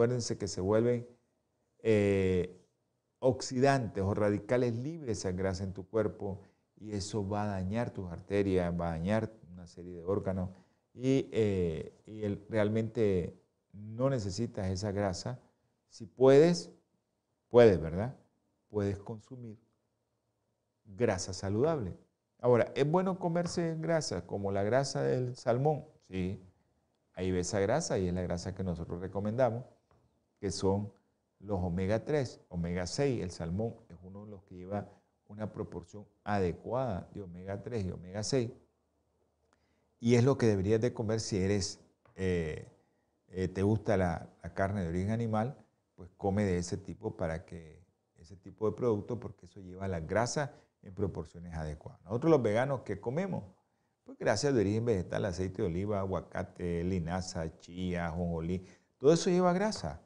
[0.00, 1.06] Acuérdense que se vuelven
[1.82, 2.58] eh,
[3.18, 6.40] oxidantes o radicales libres esas grasas en tu cuerpo
[6.76, 10.48] y eso va a dañar tus arterias, va a dañar una serie de órganos
[10.94, 11.92] y, eh,
[12.48, 13.38] realmente
[13.74, 15.38] no necesitas esa grasa.
[15.90, 16.70] Si puedes,
[17.50, 18.16] puedes, ¿verdad?
[18.70, 19.58] Puedes consumir
[20.86, 21.94] grasa saludable.
[22.38, 25.84] Ahora, ¿es bueno comerse grasa como la grasa del salmón?
[26.08, 26.42] Sí,
[27.12, 29.62] ahí ves esa grasa y es la grasa que nosotros recomendamos,
[30.40, 30.90] que son
[31.38, 34.88] los omega 3, omega 6, el salmón es uno de los que lleva
[35.28, 38.50] una proporción adecuada de omega 3 y omega 6.
[40.00, 41.80] Y es lo que deberías de comer si eres,
[42.16, 42.66] eh,
[43.28, 45.56] eh, te gusta la, carne de origen animal,
[45.94, 47.80] pues come de ese tipo para que
[48.18, 52.02] ese tipo de producto, porque eso lleva la grasa en proporciones adecuadas.
[52.02, 53.44] Nosotros los veganos, ¿qué comemos?
[54.04, 58.66] Pues grasas de origen vegetal, aceite de oliva, aguacate, linaza, chía, jonjolí,
[58.98, 60.00] todo eso lleva grasa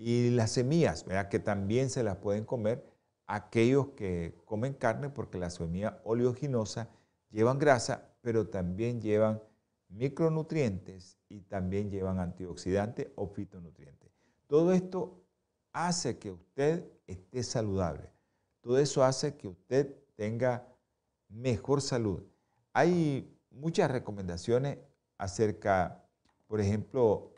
[0.00, 1.28] y las semillas, ¿verdad?
[1.28, 2.88] que también se las pueden comer
[3.26, 6.86] aquellos que comen carne porque las semillas oleoginosas
[7.30, 9.42] llevan grasa, pero también llevan
[9.88, 14.12] micronutrientes y también llevan antioxidantes o fitonutrientes.
[14.46, 15.24] Todo esto
[15.72, 18.08] hace que usted esté saludable.
[18.60, 20.68] Todo eso hace que usted tenga
[21.28, 22.22] mejor salud.
[22.72, 24.78] Hay muchas recomendaciones
[25.16, 26.04] acerca,
[26.46, 27.32] por ejemplo,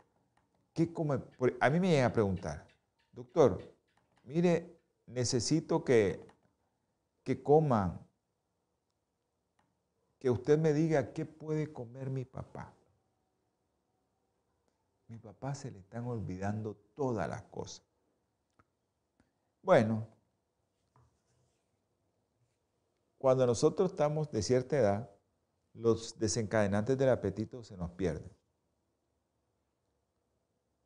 [0.73, 1.21] ¿qué come?
[1.59, 2.67] A mí me llega a preguntar,
[3.11, 3.61] doctor,
[4.23, 6.25] mire, necesito que,
[7.23, 7.99] que coman,
[10.19, 12.73] que usted me diga qué puede comer mi papá.
[15.07, 17.85] Mi papá se le están olvidando todas las cosas.
[19.61, 20.07] Bueno,
[23.17, 25.11] cuando nosotros estamos de cierta edad,
[25.73, 28.40] los desencadenantes del apetito se nos pierden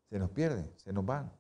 [0.10, 1.32] se nos pierden, se nos van.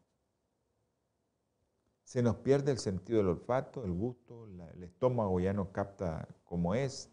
[2.03, 6.75] Se nos pierde el sentido del olfato, el gusto, el estómago ya no capta como
[6.75, 7.09] es.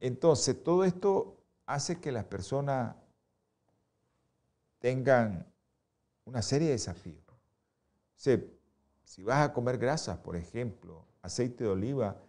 [0.00, 2.96] Entonces, todo esto hace que las personas
[4.78, 5.46] tengan
[6.24, 7.22] una serie de desafíos.
[8.16, 12.20] si vas a comer grasas, por ejemplo, aceite de oliva,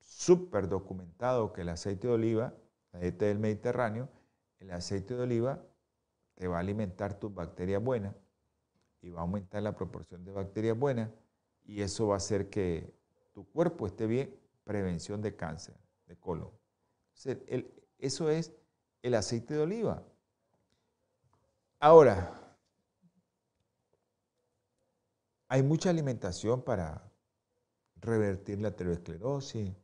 [0.00, 2.54] súper documentado que el aceite de oliva,
[2.92, 4.08] la dieta del Mediterráneo,
[4.60, 5.62] el aceite de oliva
[6.36, 8.14] te va a alimentar tus bacterias buenas
[9.00, 11.10] y va a aumentar la proporción de bacterias buenas
[11.64, 12.94] y eso va a hacer que
[13.32, 15.76] tu cuerpo esté bien, prevención de cáncer
[16.06, 16.50] de colon.
[17.98, 18.52] eso es
[19.02, 20.02] el aceite de oliva.
[21.78, 22.56] Ahora,
[25.48, 27.12] hay mucha alimentación para
[27.96, 29.74] revertir la aterosclerosis,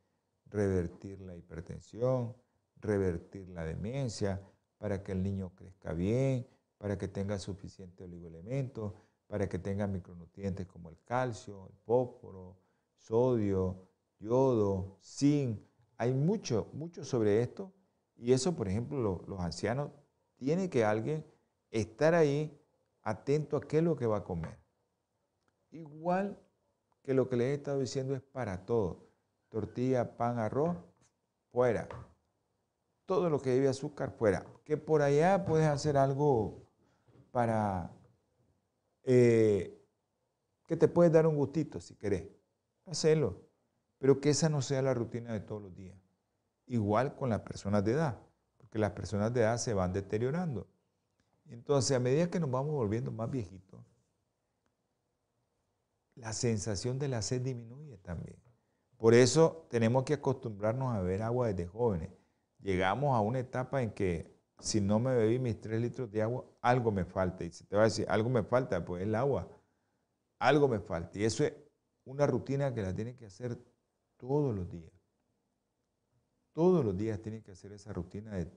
[0.47, 2.37] revertir la hipertensión,
[2.77, 4.41] revertir la demencia,
[4.83, 6.45] para que el niño crezca bien,
[6.77, 8.93] para que tenga suficiente oligoelementos,
[9.29, 12.59] para que tenga micronutrientes como el calcio, el fósforo,
[12.97, 13.87] sodio,
[14.19, 15.61] yodo, zinc.
[15.99, 17.73] Hay mucho, mucho sobre esto
[18.17, 19.93] y eso, por ejemplo, los ancianos,
[20.35, 21.25] tiene que alguien
[21.71, 22.61] estar ahí
[23.03, 24.59] atento a qué es lo que va a comer.
[25.71, 26.37] Igual
[27.05, 29.07] que lo que les he estado diciendo es para todo.
[29.49, 30.77] Tortilla, pan, arroz,
[31.53, 31.89] fuera
[33.07, 34.47] todo lo que lleve azúcar fuera.
[34.65, 36.63] Que por allá puedes hacer algo
[37.31, 37.91] para
[39.05, 39.83] eh,
[40.67, 42.29] que te puedes dar un gustito si querés.
[42.87, 43.43] Hacelo.
[43.99, 45.97] Pero que esa no sea la rutina de todos los días.
[46.67, 48.19] Igual con las personas de edad,
[48.57, 50.67] porque las personas de edad se van deteriorando.
[51.47, 53.81] Entonces, a medida que nos vamos volviendo más viejitos,
[56.15, 58.37] la sensación de la sed disminuye también.
[58.97, 62.11] Por eso tenemos que acostumbrarnos a beber agua desde jóvenes
[62.63, 66.45] llegamos a una etapa en que si no me bebí mis tres litros de agua,
[66.61, 67.45] algo me falta.
[67.45, 69.49] Y se te va a decir, algo me falta, pues el agua.
[70.39, 71.19] Algo me falta.
[71.19, 71.53] Y eso es
[72.05, 73.59] una rutina que la tiene que hacer
[74.17, 74.93] todos los días.
[76.53, 78.51] Todos los días tiene que hacer esa rutina de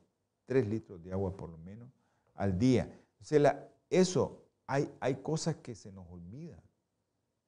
[0.45, 1.89] 3 litros de agua por lo menos
[2.35, 3.01] al día.
[3.19, 6.61] O la, eso, hay, hay cosas que se nos olvidan,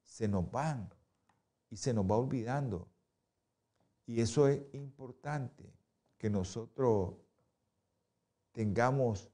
[0.03, 0.89] se nos van
[1.69, 2.89] y se nos va olvidando.
[4.05, 5.73] Y eso es importante,
[6.17, 7.15] que nosotros
[8.51, 9.29] tengamos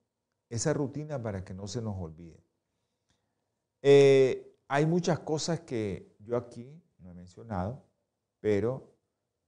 [0.49, 2.43] esa rutina para que no se nos olvide.
[3.81, 7.84] Eh, hay muchas cosas que yo aquí no he mencionado,
[8.39, 8.95] pero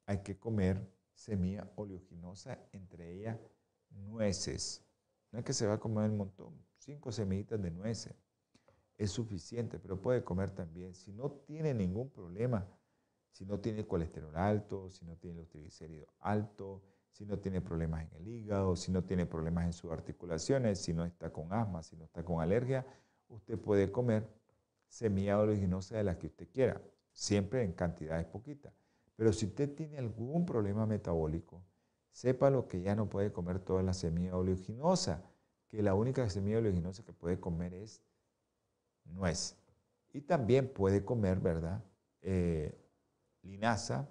[0.06, 3.38] hay que comer semilla oleaginosa, entre ellas
[3.90, 4.86] nueces.
[5.32, 8.16] No es que se va a comer un montón, cinco semillitas de nueces
[8.98, 10.94] es suficiente, pero puede comer también.
[10.94, 12.68] Si no tiene ningún problema,
[13.32, 16.82] si no tiene colesterol alto, si no tiene los triglicéridos altos,
[17.16, 20.94] si no tiene problemas en el hígado, si no tiene problemas en sus articulaciones, si
[20.94, 22.86] no está con asma, si no está con alergia,
[23.30, 24.28] usted puede comer
[24.90, 26.82] semilla oleaginosa de la que usted quiera,
[27.14, 28.74] siempre en cantidades poquitas.
[29.16, 31.64] Pero si usted tiene algún problema metabólico,
[32.12, 35.24] sepa lo que ya no puede comer toda la semilla oleaginosa,
[35.70, 38.02] que la única semilla oleaginosa que puede comer es
[39.06, 39.56] nuez.
[40.12, 41.82] Y también puede comer, ¿verdad?
[42.22, 42.78] Eh,
[43.42, 44.10] linaza,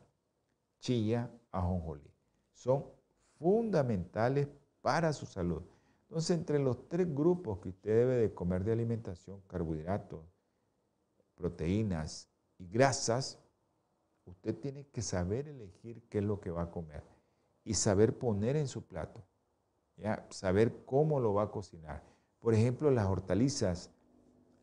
[0.80, 2.10] chilla, ajonjolí.
[2.54, 2.93] Son
[3.38, 4.48] fundamentales
[4.80, 5.62] para su salud.
[6.02, 10.24] Entonces, entre los tres grupos que usted debe de comer de alimentación, carbohidratos,
[11.34, 12.28] proteínas
[12.58, 13.40] y grasas,
[14.24, 17.02] usted tiene que saber elegir qué es lo que va a comer
[17.64, 19.24] y saber poner en su plato,
[19.96, 20.26] ¿ya?
[20.30, 22.02] saber cómo lo va a cocinar.
[22.38, 23.90] Por ejemplo, las hortalizas,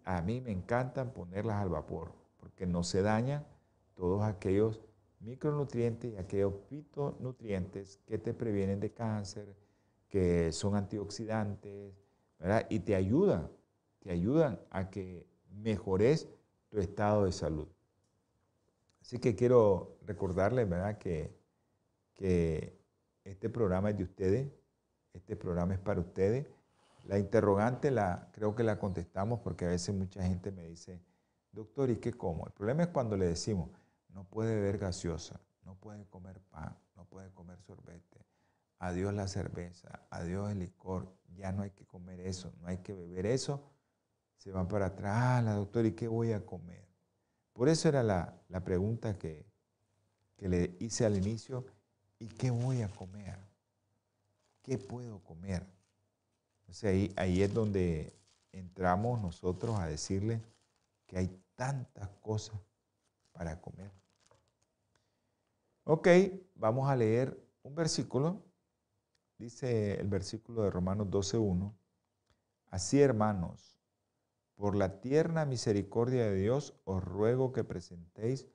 [0.03, 3.45] a mí me encantan ponerlas al vapor, porque no se dañan
[3.95, 4.81] todos aquellos
[5.21, 9.55] micronutrientes y aquellos fitonutrientes que te previenen de cáncer,
[10.09, 11.93] que son antioxidantes,
[12.39, 12.67] ¿verdad?
[12.69, 13.49] Y te ayudan,
[13.99, 16.27] te ayudan a que mejores
[16.69, 17.67] tu estado de salud.
[19.01, 20.97] Así que quiero recordarles, ¿verdad?
[20.97, 21.33] Que,
[22.15, 22.77] que
[23.23, 24.51] este programa es de ustedes,
[25.13, 26.47] este programa es para ustedes.
[27.05, 31.01] La interrogante la, creo que la contestamos porque a veces mucha gente me dice,
[31.51, 32.45] doctor, ¿y qué como?
[32.45, 33.69] El problema es cuando le decimos,
[34.13, 38.25] no puede beber gaseosa, no puede comer pan, no puede comer sorbete,
[38.79, 42.93] adiós la cerveza, adiós el licor, ya no hay que comer eso, no hay que
[42.93, 43.61] beber eso,
[44.37, 46.83] se van para atrás, ah, la doctora, ¿y qué voy a comer?
[47.53, 48.33] Por eso era la,
[48.63, 49.45] pregunta que,
[50.37, 51.65] que le hice al inicio,
[52.19, 53.37] ¿y qué voy a comer?
[54.63, 55.65] ¿Qué puedo comer?
[56.83, 58.13] ahí, ahí es donde
[58.51, 60.41] entramos nosotros a decirle
[61.05, 62.59] que hay tantas cosas
[63.31, 63.91] para comer.
[65.83, 66.07] Ok,
[66.53, 68.43] vamos a leer un versículo.
[69.39, 71.75] Dice el versículo de Romanos 12.1.
[72.67, 73.79] Así hermanos,
[74.55, 78.47] por la tierna misericordia de Dios os ruego que presentéis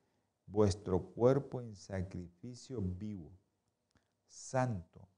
[0.47, 3.37] vuestro cuerpo en sacrificio vivo,
[4.29, 5.09] santo,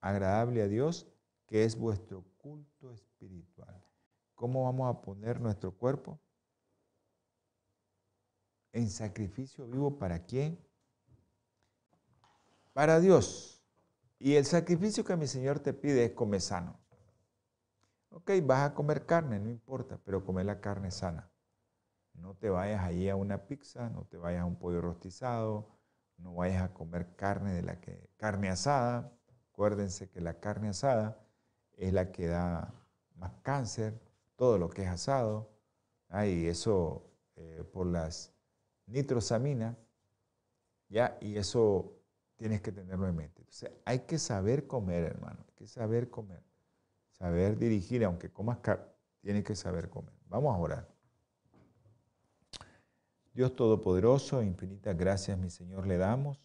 [0.00, 1.06] agradable a Dios,
[1.46, 3.80] que es vuestro culto espiritual.
[4.34, 6.18] ¿Cómo vamos a poner nuestro cuerpo?
[8.72, 10.58] En sacrificio vivo para quién?
[12.72, 13.62] Para Dios.
[14.18, 16.78] Y el sacrificio que mi Señor te pide es comer sano.
[18.10, 21.30] Ok, vas a comer carne, no importa, pero comer la carne sana.
[22.14, 25.68] No te vayas ahí a una pizza, no te vayas a un pollo rostizado,
[26.18, 29.12] no vayas a comer carne de la que carne asada.
[29.50, 31.18] Acuérdense que la carne asada
[31.72, 32.74] es la que da
[33.16, 34.00] más cáncer,
[34.36, 35.50] todo lo que es asado,
[36.26, 38.32] y eso eh, por las
[38.86, 39.76] nitrosaminas,
[40.88, 41.16] ¿ya?
[41.20, 42.01] y eso
[42.42, 43.40] tienes que tenerlo en mente.
[43.40, 46.42] Entonces, hay que saber comer, hermano, hay que saber comer,
[47.12, 48.84] saber dirigir, aunque comas carne,
[49.20, 50.12] tienes que saber comer.
[50.26, 50.88] Vamos a orar.
[53.32, 56.42] Dios Todopoderoso, infinitas gracias, mi Señor, le damos,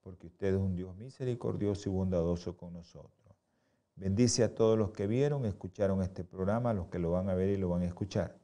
[0.00, 3.12] porque usted es un Dios misericordioso y bondadoso con nosotros.
[3.96, 7.50] Bendice a todos los que vieron, escucharon este programa, los que lo van a ver
[7.50, 8.40] y lo van a escuchar.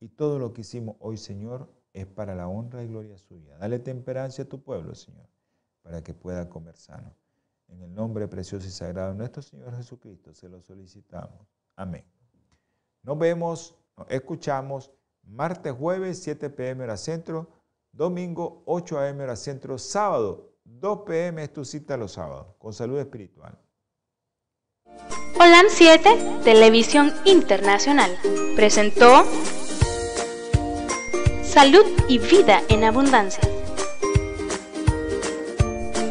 [0.00, 3.58] Y todo lo que hicimos hoy, Señor, es para la honra y gloria suya.
[3.58, 5.28] Dale temperancia a tu pueblo, Señor,
[5.86, 7.14] para que pueda comer sano.
[7.68, 11.46] En el nombre precioso y sagrado de nuestro Señor Jesucristo se lo solicitamos.
[11.76, 12.04] Amén.
[13.02, 14.90] Nos vemos, nos escuchamos
[15.22, 17.48] martes, jueves, 7 pm hora centro,
[17.92, 22.98] domingo, 8 am hora centro, sábado, 2 pm es tu cita los sábados, con salud
[22.98, 23.56] espiritual.
[25.38, 28.10] Holan 7, Televisión Internacional,
[28.56, 29.24] presentó
[31.44, 33.55] Salud y Vida en Abundancia.